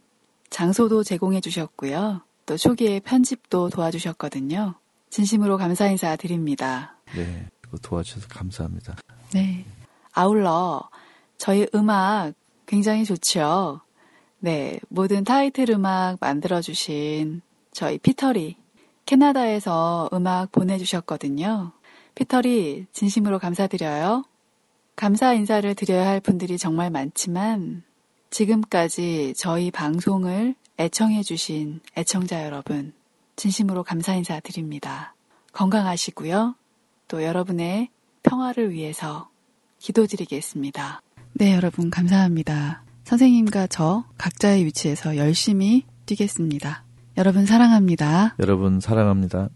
장소도 0.50 1.04
제공해 1.04 1.42
주셨고요. 1.42 2.22
또 2.46 2.58
초기에 2.58 3.00
편집도 3.00 3.70
도와주셨거든요. 3.70 4.76
진심으로 5.10 5.58
감사 5.58 5.88
인사 5.88 6.16
드립니다. 6.16 6.96
네, 7.16 7.48
도와주셔서 7.82 8.28
감사합니다. 8.30 8.96
네. 9.34 9.66
아울러 10.14 10.90
저희 11.38 11.68
음악 11.74 12.34
굉장히 12.66 13.04
좋죠. 13.04 13.82
네, 14.43 14.80
모든 14.89 15.23
타이틀 15.23 15.69
음악 15.69 16.17
만들어주신 16.19 17.41
저희 17.71 17.99
피터리 17.99 18.58
캐나다에서 19.06 20.10
음악 20.13 20.51
보내주셨거든요. 20.51 21.71
피터리 22.15 22.88
진심으로 22.91 23.38
감사드려요. 23.38 24.25
감사 24.95 25.34
인사를 25.34 25.73
드려야 25.75 26.08
할 26.08 26.19
분들이 26.19 26.58
정말 26.58 26.89
많지만 26.89 27.84
지금까지 28.32 29.36
저희 29.38 29.69
방송을 29.69 30.56
애청해주신 30.80 31.82
애청자 31.97 32.43
여러분, 32.43 32.93
진심으로 33.36 33.84
감사 33.84 34.15
인사 34.15 34.39
드립니다. 34.39 35.13
건강하시고요. 35.54 36.56
또 37.08 37.23
여러분의 37.23 37.89
평화를 38.23 38.71
위해서 38.71 39.30
기도드리겠습니다. 39.77 41.04
네, 41.34 41.54
여러분 41.54 41.91
감사합니다. 41.91 42.84
선생님과 43.12 43.67
저 43.67 44.06
각자의 44.17 44.63
위치에서 44.63 45.17
열심히 45.17 45.86
뛰겠습니다. 46.06 46.86
여러분 47.17 47.45
사랑합니다. 47.45 48.36
여러분 48.39 48.80
사랑합니다. 48.80 49.50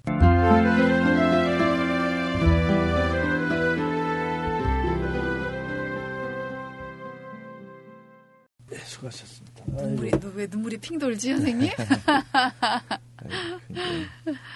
수고하셨습니다. 8.83 9.63
눈물이 9.67 10.11
왜 10.35 10.47
눈물이 10.47 10.77
핑 10.79 10.99
돌지 10.99 11.31
선생님? 11.31 11.71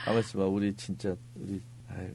가만 0.03 0.19
있어봐 0.19 0.43
우리 0.43 0.75
진짜 0.75 1.15
우리 1.35 1.61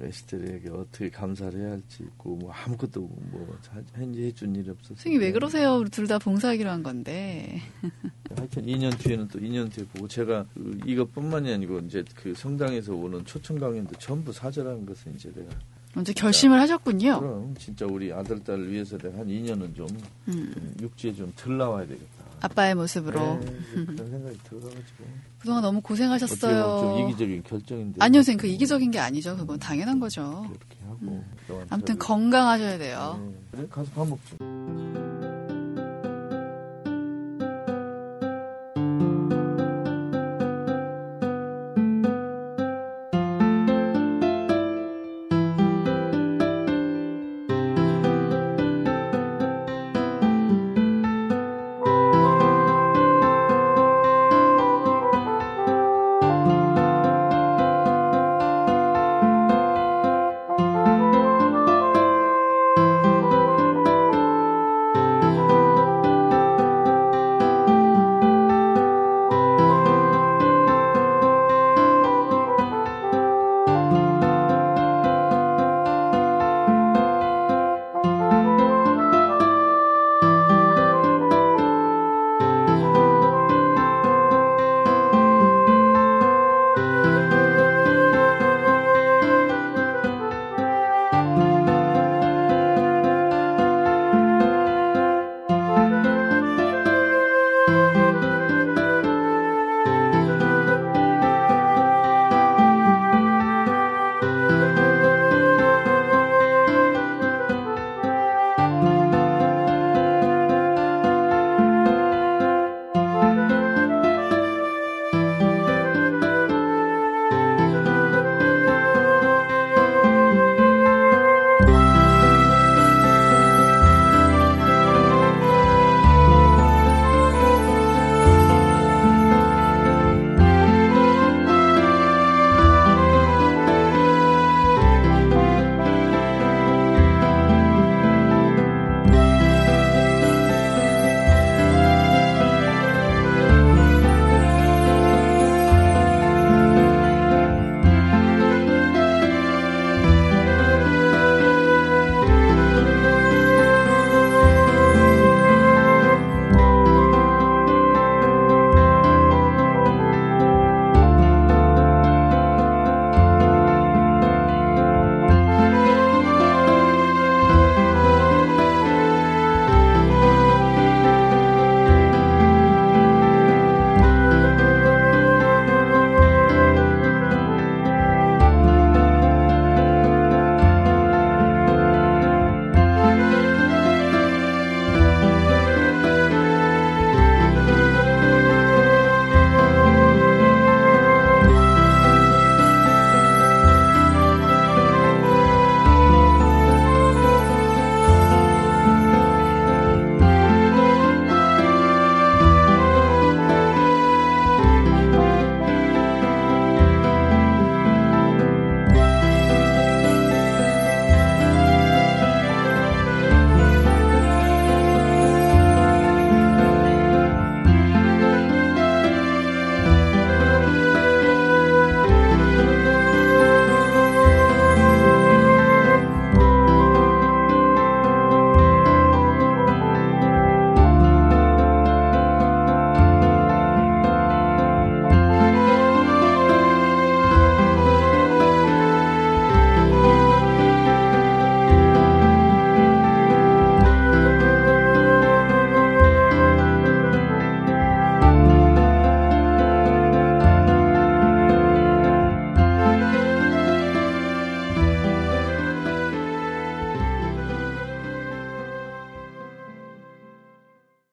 에스테르에게 0.01 0.71
어떻게 0.71 1.11
감사를 1.11 1.59
해야 1.61 1.71
할지 1.73 2.03
있고 2.03 2.37
뭐 2.37 2.53
아무것도 2.53 3.01
뭐 3.01 3.59
현지 3.95 4.25
해준 4.25 4.55
일이 4.57 4.71
없어서 4.71 4.95
선생님 4.95 5.21
왜 5.21 5.33
그러세요? 5.33 5.83
둘 5.91 6.07
다 6.07 6.19
봉사하기로 6.19 6.69
한 6.71 6.83
건데. 6.83 7.61
하여튼 8.37 8.67
2년 8.67 8.99
뒤에는 8.99 9.29
또 9.29 9.39
2년 9.39 9.73
뒤에 9.73 9.85
보고 9.87 10.07
제가 10.09 10.45
그 10.55 10.79
이것뿐만이 10.87 11.53
아니고 11.53 11.79
이제 11.81 12.05
그 12.15 12.35
성당에서 12.35 12.95
오는 12.95 13.25
초청 13.25 13.59
강연도 13.59 13.95
전부 13.99 14.33
사절하는 14.33 14.85
것은 14.85 15.15
이제 15.15 15.33
내가 15.35 15.49
먼저 15.95 16.13
결심을 16.13 16.61
하셨군요. 16.61 17.21
그럼 17.21 17.55
진짜 17.57 17.87
우리 17.87 18.13
아들 18.13 18.43
딸을 18.43 18.71
위해서 18.71 18.99
내가 18.99 19.19
한 19.19 19.27
2년은 19.29 19.75
좀 19.77 19.87
음, 20.29 20.75
육지에 20.81 21.13
좀덜 21.15 21.57
나와야 21.57 21.87
되겠다. 21.87 22.24
아빠의 22.45 22.75
모습으로. 22.75 23.41
네, 23.41 23.47
그런 23.87 24.11
생각이 24.11 24.39
들어가지고 24.45 25.05
그동안 25.39 25.63
너무 25.63 25.81
고생하셨어요. 25.81 26.81
좀 26.81 27.09
이기적인 27.09 27.43
결정인데 27.45 27.97
아니요, 28.01 28.21
선생님. 28.21 28.39
그 28.41 28.47
이기적인 28.47 28.91
게 28.91 28.99
아니죠. 28.99 29.37
그건 29.37 29.59
당연한 29.59 29.99
거죠. 29.99 30.47
이렇게 30.51 30.77
하고 30.87 31.25
그동안 31.41 31.67
아무튼 31.71 31.99
건강하셔야 31.99 32.79
돼요. 32.79 33.33
네, 33.53 33.67
가서 33.71 33.91
밥 33.93 34.07
먹죠. 34.09 34.37